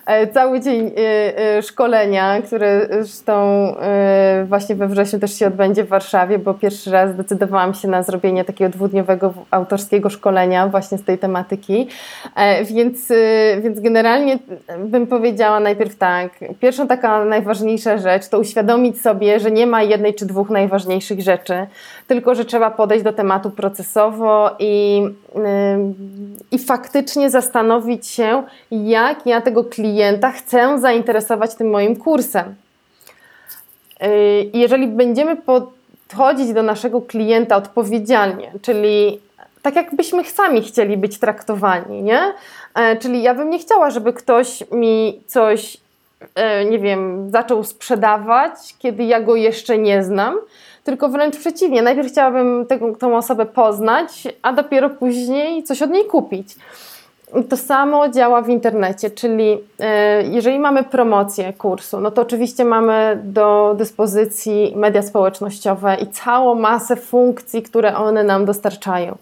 [0.05, 3.75] E, cały dzień e, e, szkolenia, które zresztą
[4.45, 8.45] właśnie we wrześniu też się odbędzie w Warszawie, bo pierwszy raz zdecydowałam się na zrobienie
[8.45, 11.87] takiego dwudniowego autorskiego szkolenia właśnie z tej tematyki.
[12.65, 13.07] Więc,
[13.61, 14.39] więc generalnie
[14.79, 20.13] bym powiedziała najpierw tak, pierwszą taka najważniejsza rzecz to uświadomić sobie, że nie ma jednej
[20.13, 21.67] czy dwóch najważniejszych rzeczy,
[22.07, 25.01] tylko że trzeba podejść do tematu procesowo i,
[26.51, 32.55] i faktycznie zastanowić się, jak ja tego klienta chcę zainteresować tym moim kursem.
[34.03, 39.19] Y, jeżeli będziemy podchodzić do naszego klienta odpowiedzialnie, czyli
[39.61, 42.33] tak jakbyśmy sami chcieli być traktowani, nie?
[42.75, 45.77] E, czyli ja bym nie chciała, żeby ktoś mi coś,
[46.35, 50.35] e, nie wiem, zaczął sprzedawać, kiedy ja go jeszcze nie znam,
[50.83, 51.81] tylko wręcz przeciwnie.
[51.81, 56.55] Najpierw chciałabym tę, tą osobę poznać, a dopiero później coś od niej kupić.
[57.49, 63.21] To samo działa w internecie, czyli e, jeżeli mamy promocję kursu, no to oczywiście mamy
[63.23, 69.17] do dyspozycji media społecznościowe i całą masę funkcji, które one nam dostarczają.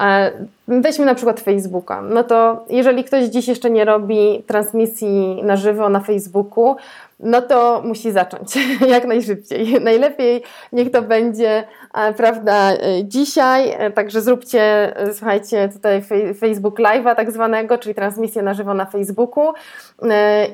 [0.00, 0.32] E,
[0.68, 2.02] weźmy na przykład Facebooka.
[2.02, 6.76] No to jeżeli ktoś dziś jeszcze nie robi transmisji na żywo na Facebooku,
[7.20, 8.58] no to musi zacząć
[8.94, 9.80] jak najszybciej.
[9.80, 10.42] Najlepiej
[10.72, 16.02] niech to będzie, e, prawda, e, dzisiaj, także zróbcie, słuchajcie, tutaj
[16.40, 19.52] Facebook Live'a tak zwanego, czyli transmisję na żywo na Facebooku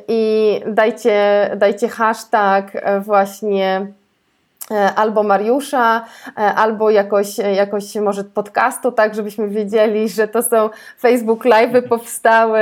[0.08, 3.99] i dajcie, dajcie hashtag właśnie E,
[4.96, 11.44] albo Mariusza, e, albo jakoś, jakoś może podcastu, tak żebyśmy wiedzieli, że to są Facebook
[11.44, 12.60] Live powstały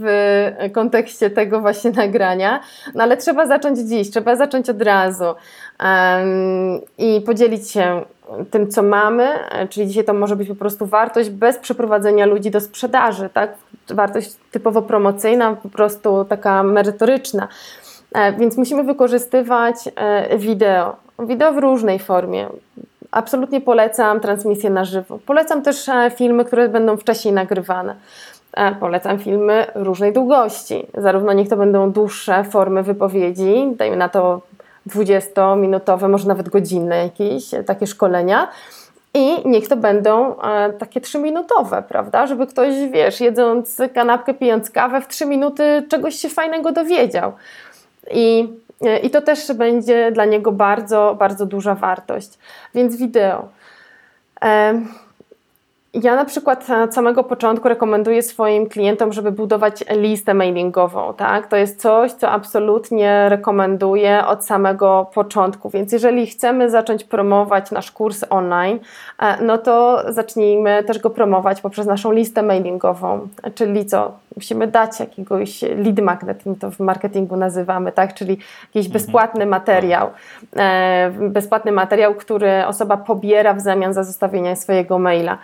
[0.00, 2.60] w kontekście tego właśnie nagrania.
[2.94, 8.02] No ale trzeba zacząć dziś, trzeba zacząć od razu um, i podzielić się
[8.50, 12.50] tym, co mamy, e, czyli dzisiaj to może być po prostu wartość bez przeprowadzenia ludzi
[12.50, 13.54] do sprzedaży, tak?
[13.90, 17.48] Wartość typowo promocyjna, po prostu taka merytoryczna.
[18.38, 19.76] Więc musimy wykorzystywać
[20.38, 21.05] wideo.
[21.18, 22.48] Wideo w różnej formie.
[23.10, 25.18] Absolutnie polecam transmisję na żywo.
[25.26, 27.94] Polecam też e, filmy, które będą wcześniej nagrywane.
[28.52, 30.86] E, polecam filmy różnej długości.
[30.94, 34.40] Zarówno niech to będą dłuższe formy wypowiedzi, dajmy na to
[34.88, 38.48] 20-minutowe, może nawet godzinne jakieś e, takie szkolenia.
[39.14, 40.34] I niech to będą
[40.78, 42.26] takie trzyminutowe, prawda?
[42.26, 47.32] Żeby ktoś, wiesz, jedząc kanapkę, pijąc kawę, w trzy minuty czegoś się fajnego dowiedział.
[48.10, 48.48] I
[49.02, 52.38] I to też będzie dla niego bardzo, bardzo duża wartość.
[52.74, 53.48] Więc wideo.
[56.02, 61.14] Ja na przykład od samego początku rekomenduję swoim klientom, żeby budować listę mailingową.
[61.14, 61.46] Tak?
[61.46, 65.70] To jest coś, co absolutnie rekomenduję od samego początku.
[65.70, 68.78] Więc jeżeli chcemy zacząć promować nasz kurs online,
[69.18, 73.28] e, no to zacznijmy też go promować poprzez naszą listę mailingową.
[73.54, 74.12] Czyli co?
[74.36, 78.14] Musimy dać jakiegoś lead magnet, my to w marketingu nazywamy, tak?
[78.14, 78.92] czyli jakiś mhm.
[78.92, 80.10] bezpłatny materiał.
[80.56, 85.38] E, bezpłatny materiał, który osoba pobiera w zamian za zostawienie swojego maila.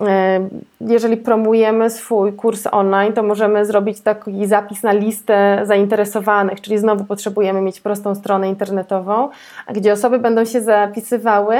[0.00, 0.48] E,
[0.80, 7.04] jeżeli promujemy swój kurs online, to możemy zrobić taki zapis na listę zainteresowanych, czyli znowu
[7.04, 9.28] potrzebujemy mieć prostą stronę internetową,
[9.72, 11.56] gdzie osoby będą się zapisywały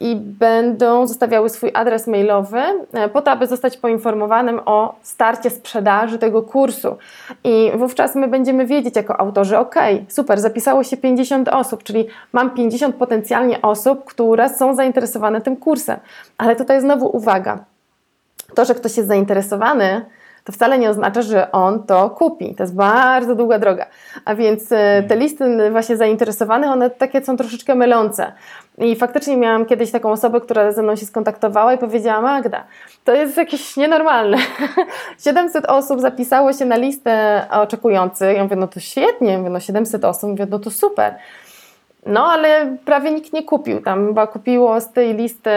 [0.00, 2.60] i będą zostawiały swój adres mailowy
[2.92, 6.96] e, po to, aby zostać poinformowanym o starcie sprzedaży tego kursu.
[7.44, 9.74] I wówczas my będziemy wiedzieć jako autorzy, ok,
[10.08, 15.98] super, zapisało się 50 osób, czyli mam 50 potencjalnie osób, które są zainteresowane tym kursem.
[16.38, 17.64] Ale tutaj znowu uwaga,
[18.54, 20.04] to, że ktoś jest zainteresowany,
[20.48, 22.54] to wcale nie oznacza, że on to kupi.
[22.54, 23.86] To jest bardzo długa droga.
[24.24, 28.32] A więc e, te listy właśnie zainteresowanych, one takie są troszeczkę mylące.
[28.78, 32.64] I faktycznie miałam kiedyś taką osobę, która ze mną się skontaktowała i powiedziała: Magda,
[33.04, 34.36] to jest jakieś nienormalne.
[35.24, 38.36] 700 osób zapisało się na listę oczekujących.
[38.36, 39.32] Ja mówię: No to świetnie.
[39.32, 40.30] Ja mówię, no 700 osób.
[40.30, 41.14] Mówię: No to super.
[42.06, 43.82] No, ale prawie nikt nie kupił.
[43.82, 45.50] Tam chyba kupiło z tej listy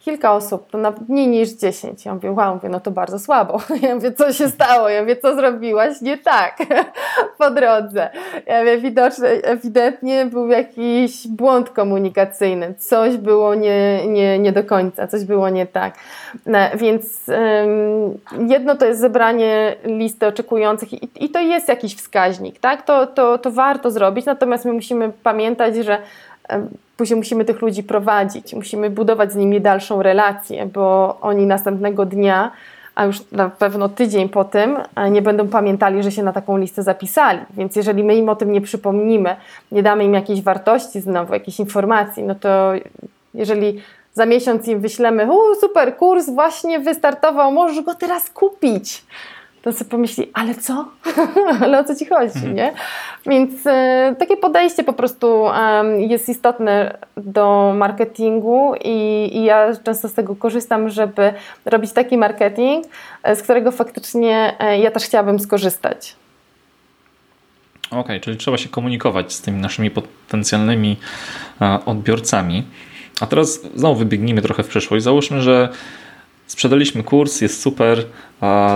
[0.00, 2.04] kilka osób, to na mniej niż 10.
[2.04, 3.60] Ja mówię, wow, mówię, no to bardzo słabo.
[3.82, 4.88] Ja mówię, co się stało?
[4.88, 6.56] Ja mówię, co zrobiłaś nie tak
[7.38, 8.10] po drodze.
[8.46, 12.74] Ja mówię, widocznie, ewidentnie był jakiś błąd komunikacyjny.
[12.78, 15.94] Coś było nie, nie, nie do końca, coś było nie tak.
[16.46, 22.58] No, więc um, jedno to jest zebranie listy oczekujących i, i to jest jakiś wskaźnik,
[22.60, 22.82] tak?
[22.82, 25.98] To, to, to warto zrobić, natomiast my musimy pamiętać, że
[26.96, 32.50] później musimy tych ludzi prowadzić, musimy budować z nimi dalszą relację, bo oni następnego dnia,
[32.94, 34.76] a już na pewno tydzień po tym,
[35.10, 37.40] nie będą pamiętali, że się na taką listę zapisali.
[37.50, 39.36] Więc jeżeli my im o tym nie przypomnimy,
[39.72, 42.72] nie damy im jakiejś wartości znowu, jakiejś informacji, no to
[43.34, 43.82] jeżeli
[44.14, 49.04] za miesiąc im wyślemy, u super, kurs właśnie wystartował, możesz go teraz kupić
[49.62, 50.88] to sobie pomyśli, ale co?
[51.62, 52.54] ale o co ci chodzi, mhm.
[52.54, 52.72] nie?
[53.26, 60.08] Więc e, takie podejście po prostu e, jest istotne do marketingu i, i, ja często
[60.08, 61.32] z tego korzystam, żeby
[61.64, 62.86] robić taki marketing,
[63.22, 66.16] e, z którego faktycznie e, ja też chciałabym skorzystać.
[67.86, 70.96] Okej, okay, czyli trzeba się komunikować z tymi naszymi potencjalnymi
[71.60, 72.64] e, odbiorcami.
[73.20, 75.04] A teraz znowu wybiegnijmy trochę w przyszłość.
[75.04, 75.68] Załóżmy, że
[76.52, 78.04] Sprzedaliśmy kurs, jest super,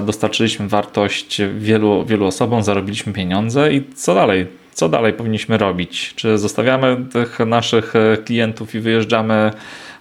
[0.03, 4.47] dostarczyliśmy wartość wielu, wielu osobom, zarobiliśmy pieniądze i co dalej?
[4.73, 6.13] Co dalej powinniśmy robić?
[6.15, 9.51] Czy zostawiamy tych naszych e, klientów i wyjeżdżamy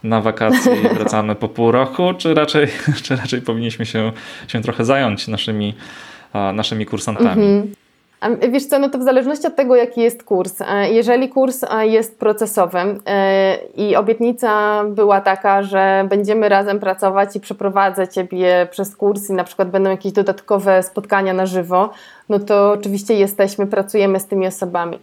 [0.04, 2.68] na wakacje i wracamy po pół roku, czy raczej,
[3.04, 4.12] czy raczej powinniśmy się,
[4.48, 5.74] się trochę zająć naszymi,
[6.54, 7.44] naszymi kursantami?
[7.46, 7.85] Mhm.
[8.50, 10.62] Wiesz co, no to w zależności od tego, jaki jest kurs.
[10.62, 17.36] E, jeżeli kurs e, jest procesowy e, i obietnica była taka, że będziemy razem pracować
[17.36, 21.90] i przeprowadzę Ciebie przez kurs i na przykład będą jakieś dodatkowe spotkania na żywo,
[22.30, 25.00] no to oczywiście jesteśmy, pracujemy z tymi osobami.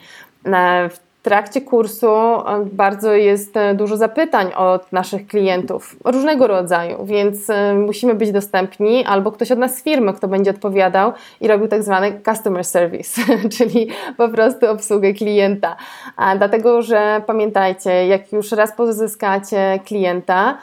[1.22, 7.50] W trakcie kursu e, bardzo jest e, dużo zapytań od naszych klientów różnego rodzaju, więc
[7.50, 11.68] e, musimy być dostępni albo ktoś od nas z firmy, kto będzie odpowiadał i robił
[11.68, 13.22] tak zwany customer service,
[13.58, 15.76] czyli po prostu obsługę klienta.
[16.16, 20.58] A dlatego, że pamiętajcie, jak już raz pozyskacie klienta,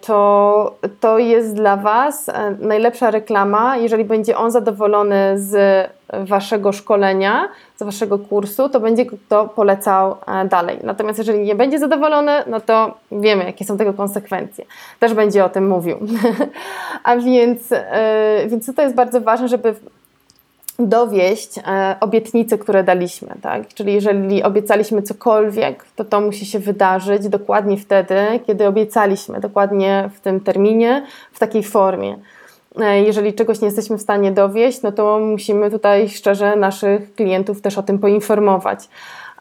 [0.00, 5.56] to, to jest dla Was najlepsza reklama, jeżeli będzie on zadowolony z
[6.12, 10.78] Waszego szkolenia, z Waszego kursu, to będzie to polecał e, dalej.
[10.82, 14.64] Natomiast jeżeli nie będzie zadowolony, no to wiemy, jakie są tego konsekwencje.
[15.00, 15.96] Też będzie o tym mówił.
[17.04, 19.74] A więc, e, więc tutaj jest bardzo ważne, żeby
[20.78, 23.28] dowieść e, obietnice, które daliśmy.
[23.42, 23.68] Tak?
[23.74, 28.16] Czyli jeżeli obiecaliśmy cokolwiek, to to musi się wydarzyć dokładnie wtedy,
[28.46, 32.18] kiedy obiecaliśmy, dokładnie w tym terminie, w takiej formie.
[32.80, 37.60] E, jeżeli czegoś nie jesteśmy w stanie dowieść, no to musimy tutaj szczerze naszych klientów
[37.60, 38.88] też o tym poinformować.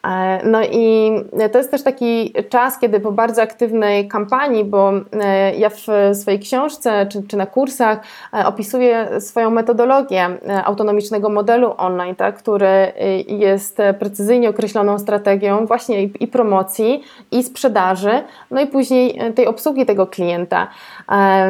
[0.06, 1.12] E, no i
[1.52, 6.40] to jest też taki czas, kiedy po bardzo aktywnej kampanii, bo e, ja w swojej
[6.40, 8.00] książce czy, czy na kursach
[8.46, 10.30] opisuję swoją metodologię
[10.64, 12.94] autonomicznego modelu online, tak, który
[13.28, 19.86] jest precyzyjnie określoną strategią właśnie i, i promocji, i sprzedaży, no i później tej obsługi
[19.86, 20.68] tego klienta.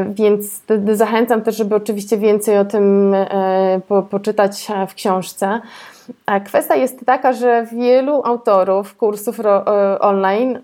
[0.09, 0.61] Więc
[0.93, 5.61] zachęcam też, żeby oczywiście więcej o tym e, po, poczytać w książce.
[6.45, 10.59] Kwestia jest taka, że wielu autorów kursów e, online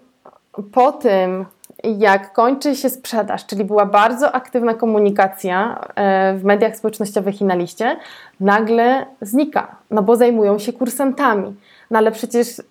[0.73, 1.45] po tym,
[1.83, 7.55] jak kończy się sprzedaż, czyli była bardzo aktywna komunikacja e, w mediach społecznościowych i na
[7.55, 7.97] liście,
[8.39, 11.55] nagle znika, no bo zajmują się kursantami.
[11.91, 12.63] No ale przecież y,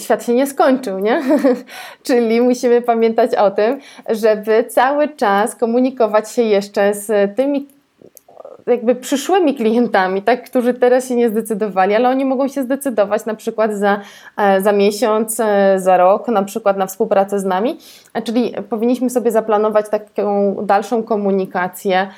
[0.00, 1.22] świat się nie skończył, nie?
[2.02, 7.68] Czyli musimy pamiętać o tym, żeby cały czas komunikować się jeszcze z tymi
[8.66, 13.34] jakby przyszłymi klientami, tak, którzy teraz się nie zdecydowali, ale oni mogą się zdecydować na
[13.34, 14.00] przykład za,
[14.36, 17.78] e, za miesiąc, e, za rok, na przykład na współpracę z nami,
[18.14, 22.08] e, czyli powinniśmy sobie zaplanować taką dalszą komunikację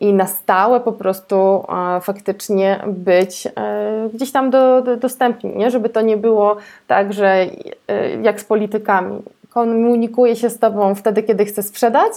[0.00, 1.64] i na stałe po prostu
[2.00, 3.48] faktycznie być
[4.14, 5.70] gdzieś tam do, do, dostępni, nie?
[5.70, 7.46] żeby to nie było tak, że
[8.22, 12.12] jak z politykami, komunikuje się z Tobą wtedy, kiedy chce sprzedać,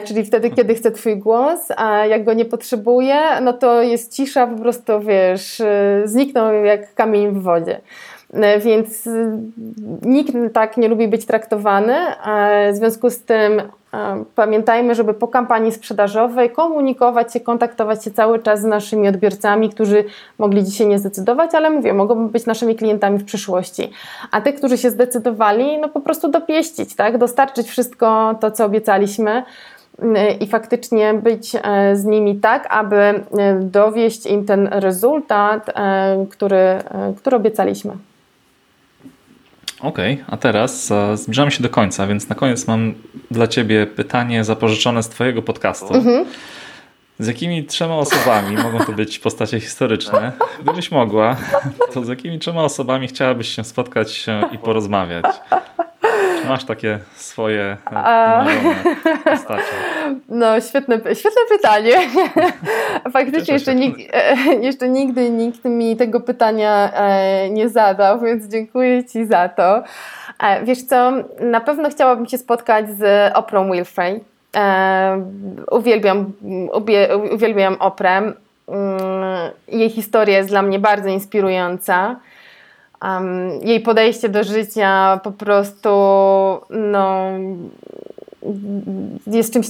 [0.00, 4.46] czyli wtedy, kiedy chcę Twój głos, a jak go nie potrzebuję, no to jest cisza,
[4.46, 7.80] po prostu wiesz, e, zniknął jak kamień w wodzie.
[8.34, 9.08] E, więc
[10.02, 11.94] nikt tak nie lubi być traktowany.
[12.72, 13.62] W związku z tym
[14.34, 20.04] pamiętajmy, żeby po kampanii sprzedażowej komunikować się, kontaktować się cały czas z naszymi odbiorcami, którzy
[20.38, 23.90] mogli dzisiaj nie zdecydować, ale mówię, mogą być naszymi klientami w przyszłości.
[24.30, 27.18] A tych, którzy się zdecydowali, no po prostu dopieścić, tak?
[27.18, 29.42] dostarczyć wszystko to, co obiecaliśmy
[30.40, 33.22] i faktycznie być e, z nimi tak, aby e,
[33.60, 36.78] dowieść im ten rezultat, e, który,
[37.16, 37.92] który obiecaliśmy.
[39.80, 42.94] Okej, okay, a teraz zbliżamy się do końca, więc na koniec mam
[43.30, 45.94] dla Ciebie pytanie zapożyczone z Twojego podcastu.
[45.94, 46.24] Mhm.
[47.18, 51.36] Z jakimi trzema osobami, mogą to być postacie historyczne, gdybyś mogła,
[51.92, 55.24] to z jakimi trzema osobami chciałabyś się spotkać i porozmawiać?
[56.48, 58.44] Masz takie swoje A...
[59.24, 59.62] postacie.
[60.28, 61.92] No, świetne, świetne pytanie.
[63.12, 63.96] Faktycznie jeszcze, nig
[64.68, 69.82] jeszcze nigdy nikt mi tego pytania e, nie zadał, więc dziękuję Ci za to.
[70.42, 74.20] E, wiesz co, na pewno chciałabym się spotkać z Oprą Wilfrey.
[74.56, 75.24] E,
[75.70, 76.32] uwielbiam,
[77.32, 78.10] uwielbiam Oprę.
[78.10, 78.32] Mm,
[79.68, 82.16] jej historia jest dla mnie bardzo inspirująca.
[83.04, 85.88] Um, jej podejście do życia po prostu
[86.70, 87.30] no,
[89.26, 89.66] jest, czymś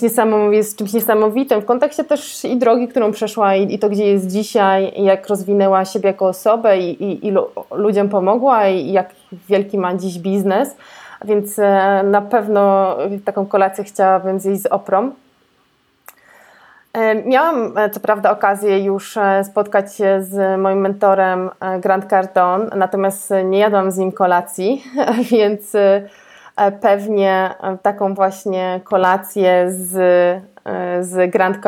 [0.51, 4.26] jest czymś niesamowitym w kontekście też i drogi, którą przeszła i, i to, gdzie jest
[4.26, 7.32] dzisiaj, jak rozwinęła siebie jako osobę i, i, i
[7.70, 9.11] ludziom pomogła i jak
[9.49, 10.76] wielki ma dziś biznes.
[11.24, 15.11] Więc e, na pewno taką kolację chciałabym zjeść z oprą.
[16.95, 22.67] E, miałam e, co prawda okazję już e, spotkać się z moim mentorem Grant Cardone,
[22.77, 24.85] natomiast nie jadłam z nim kolacji,
[25.33, 25.73] więc
[26.81, 29.93] pewnie taką właśnie kolację z,
[31.01, 31.59] z Grant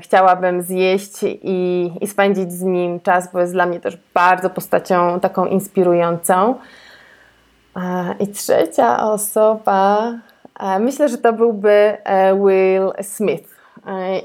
[0.00, 5.20] chciałabym zjeść i, i spędzić z nim czas, bo jest dla mnie też bardzo postacią
[5.20, 6.54] taką inspirującą.
[8.20, 10.12] I trzecia osoba,
[10.80, 11.96] myślę, że to byłby
[12.44, 13.49] Will Smith.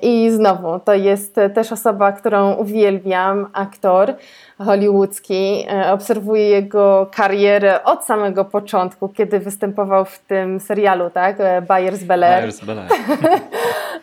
[0.01, 4.13] I znowu, to jest też osoba, którą uwielbiam, aktor
[4.57, 5.65] hollywoodzki.
[5.69, 11.35] E, obserwuję jego karierę od samego początku, kiedy występował w tym serialu, tak?
[11.39, 12.49] E, Bayers Bel Air.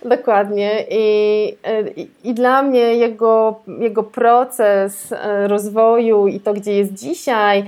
[0.04, 0.84] Dokładnie.
[0.90, 1.56] I,
[1.96, 7.64] i, I, dla mnie jego, jego proces e, rozwoju i to, gdzie jest dzisiaj,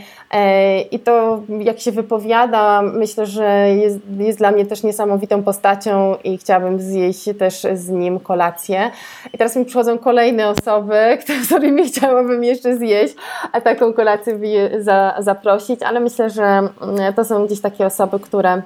[0.91, 6.39] i to, jak się wypowiada, myślę, że jest, jest dla mnie też niesamowitą postacią i
[6.39, 8.91] chciałabym zjeść też z nim kolację.
[9.35, 13.15] I teraz mi przychodzą kolejne osoby, z którymi chciałabym jeszcze zjeść,
[13.53, 14.39] a taką kolację
[14.79, 18.63] za, zaprosić, ale myślę, że mm, to są gdzieś takie osoby, które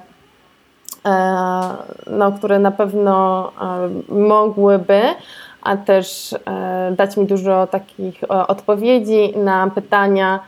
[1.05, 1.17] e,
[2.07, 3.51] no, które na pewno
[4.09, 5.01] e, mogłyby,
[5.63, 10.39] a też e, dać mi dużo takich odpowiedzi na pytania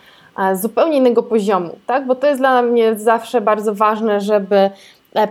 [0.54, 2.06] zupełnie innego poziomu, tak?
[2.08, 4.70] Bo to jest dla mnie zawsze bardzo ważne, żeby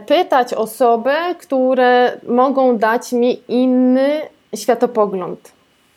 [0.06, 4.20] pytać osoby, które mogą dać mi inny
[4.56, 5.52] światopogląd,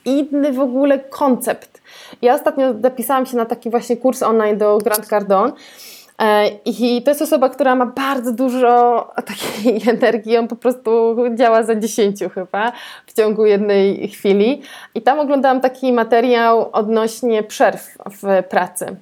[0.06, 1.82] inny w ogóle koncept.
[2.24, 5.54] Ja ostatnio zapisałam się na taki właśnie kurs online do Grant Cardone.
[6.20, 11.64] E, I to jest osoba, która ma bardzo dużo takiej energii, on po prostu działa
[11.64, 12.72] za dziesięciu chyba
[13.08, 14.62] w ciągu jednej chwili.
[14.96, 18.96] I tam oglądałam taki materiał odnośnie przerw w pracy.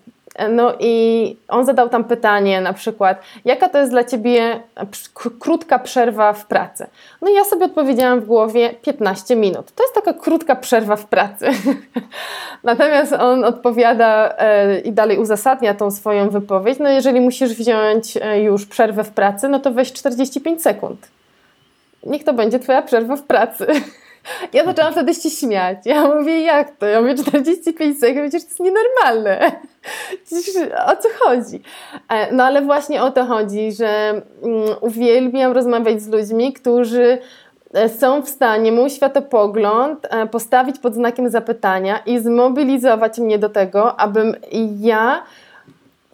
[0.49, 4.59] No i on zadał tam pytanie na przykład, jaka to jest dla Ciebie
[5.39, 6.87] krótka przerwa w pracy?
[7.21, 9.71] No i ja sobie odpowiedziałam w głowie 15 minut.
[9.71, 11.47] To jest taka krótka przerwa w pracy.
[12.63, 18.41] Natomiast on odpowiada e, i dalej uzasadnia tą swoją wypowiedź, no jeżeli musisz wziąć e,
[18.41, 21.07] już przerwę w pracy, no to weź 45 sekund.
[22.03, 23.67] Niech to będzie Twoja przerwa w pracy.
[24.53, 25.77] Ja zaczęłam wtedy się śmiać.
[25.85, 26.85] Ja mówię, jak to?
[26.85, 29.51] Ja mówię, 45 sekund, przecież to jest nienormalne.
[30.87, 31.61] O co chodzi?
[32.09, 34.09] E, no ale właśnie o to chodzi, że
[34.43, 37.17] mm, uwielbiam rozmawiać z ludźmi, którzy
[37.73, 43.49] e, są w stanie mój światopogląd e, postawić pod znakiem zapytania i zmobilizować mnie do
[43.49, 44.35] tego, abym
[44.79, 45.23] ja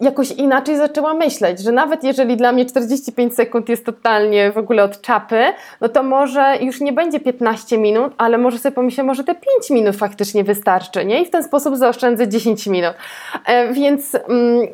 [0.00, 4.84] jakoś inaczej zaczęła myśleć, że nawet jeżeli dla mnie 45 sekund jest totalnie w ogóle
[4.84, 5.44] od czapy,
[5.80, 9.70] no to może już nie będzie 15 minut, ale może sobie pomyślę, może te 5
[9.70, 11.22] minut faktycznie wystarczy, nie?
[11.22, 12.94] I w ten sposób zaoszczędzę 10 minut.
[13.46, 14.66] E, więc mm,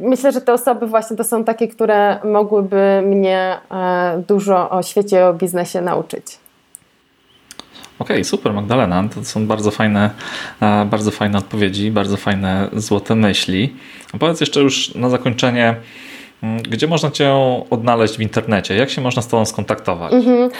[0.00, 5.26] myślę, że te osoby właśnie to są takie, które mogłyby mnie e, dużo o świecie,
[5.26, 6.41] o biznesie nauczyć.
[8.02, 9.04] Okej, okay, super Magdalena.
[9.14, 10.10] To są bardzo fajne,
[10.62, 13.76] e, bardzo fajne odpowiedzi, bardzo fajne złote myśli.
[14.18, 15.76] Powiedz jeszcze już na zakończenie,
[16.42, 17.34] mm, gdzie można Cię
[17.70, 18.76] odnaleźć w internecie?
[18.76, 20.12] Jak się można z Tobą skontaktować?
[20.12, 20.50] Mhm.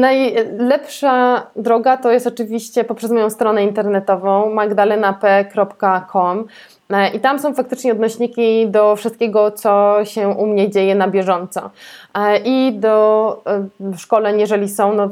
[0.00, 6.44] Najlepsza droga to jest oczywiście poprzez moją stronę internetową magdalenap.com.
[6.90, 11.70] E, I tam są faktycznie odnośniki do wszystkiego, co się u mnie dzieje na bieżąco.
[12.14, 15.08] E, I do e, szkoleń, jeżeli są, no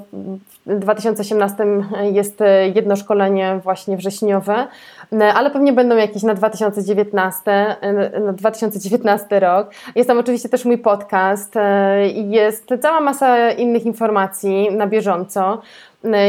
[0.67, 1.67] w 2018
[2.13, 2.39] jest
[2.75, 4.67] jedno szkolenie właśnie wrześniowe,
[5.35, 7.77] ale pewnie będą jakieś na 2019,
[8.25, 9.71] na 2019 rok.
[9.95, 11.55] Jest tam oczywiście też mój podcast
[12.15, 15.63] i jest cała masa innych informacji na bieżąco.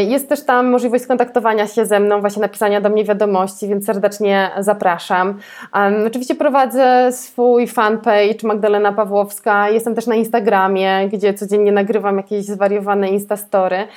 [0.08, 4.52] Jest też tam możliwość skontaktowania się ze mną, właśnie napisania do mnie wiadomości, więc serdecznie
[4.60, 5.40] zapraszam.
[5.76, 9.70] Um, oczywiście prowadzę swój fanpage Magdalena Pawłowska.
[9.70, 10.63] Jestem też na Instagramie,
[11.14, 13.88] gdzie codziennie nagrywam jakieś zwariowane instastory,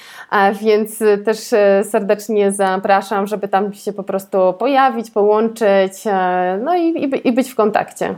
[0.62, 6.82] więc też e, serdecznie zapraszam, żeby tam się po prostu pojawić, połączyć, e, no i,
[6.82, 8.14] i, i być w kontakcie.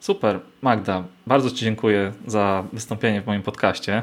[0.00, 0.40] Super.
[0.62, 4.02] Magda, bardzo Ci dziękuję za wystąpienie w moim podcaście.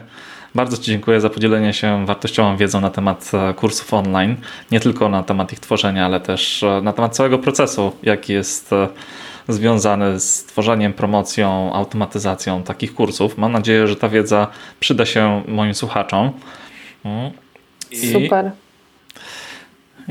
[0.56, 4.36] Bardzo Ci dziękuję za podzielenie się wartościową wiedzą na temat e, kursów online.
[4.72, 8.72] Nie tylko na temat ich tworzenia, ale też e, na temat całego procesu, jaki jest
[9.50, 13.38] e, związany z tworzeniem, promocją, automatyzacją takich kursów.
[13.38, 14.48] Mam nadzieję, że ta wiedza
[14.80, 16.32] przyda się moim słuchaczom.
[17.06, 17.32] Mm.
[17.92, 18.52] I Super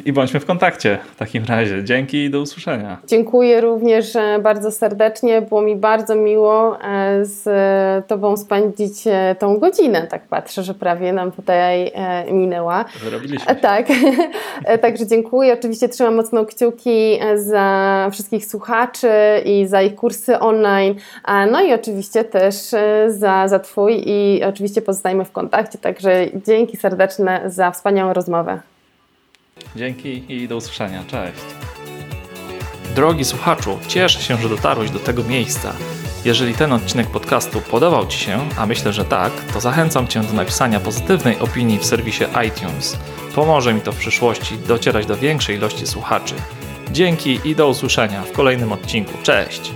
[0.05, 1.85] i bądźmy w kontakcie w takim razie.
[1.85, 2.99] Dzięki i do usłyszenia.
[3.07, 5.43] Dziękuję również e, bardzo serdecznie.
[5.43, 7.47] Było mi bardzo miło e, z
[8.07, 10.07] Tobą spędzić e, tą godzinę.
[10.07, 11.93] Tak patrzę, że prawie nam tutaj
[12.33, 12.85] minęła.
[13.05, 13.55] Wyrobiliśmy.
[13.55, 13.61] Się.
[13.61, 13.87] Tak.
[14.83, 15.53] Także dziękuję.
[15.53, 19.11] Oczywiście trzymam mocno kciuki za wszystkich słuchaczy
[19.45, 20.95] i za ich kursy online.
[21.51, 22.55] No i oczywiście też
[23.07, 25.79] za, za Twój i oczywiście pozostajemy w kontakcie.
[25.79, 28.61] Także dzięki serdeczne za wspaniałą rozmowę.
[29.77, 31.05] Dzięki i do usłyszenia.
[31.05, 31.41] Cześć.
[32.95, 35.73] Drogi słuchaczu, cieszę się, że dotarłeś do tego miejsca.
[36.25, 40.33] Jeżeli ten odcinek podcastu podobał Ci się, a myślę, że tak, to zachęcam Cię do
[40.33, 42.99] napisania pozytywnej opinii w serwisie iTunes.
[43.35, 46.35] Pomoże mi to w przyszłości docierać do większej ilości słuchaczy.
[46.93, 49.13] Dzięki i do usłyszenia w kolejnym odcinku.
[49.23, 49.73] Cześć!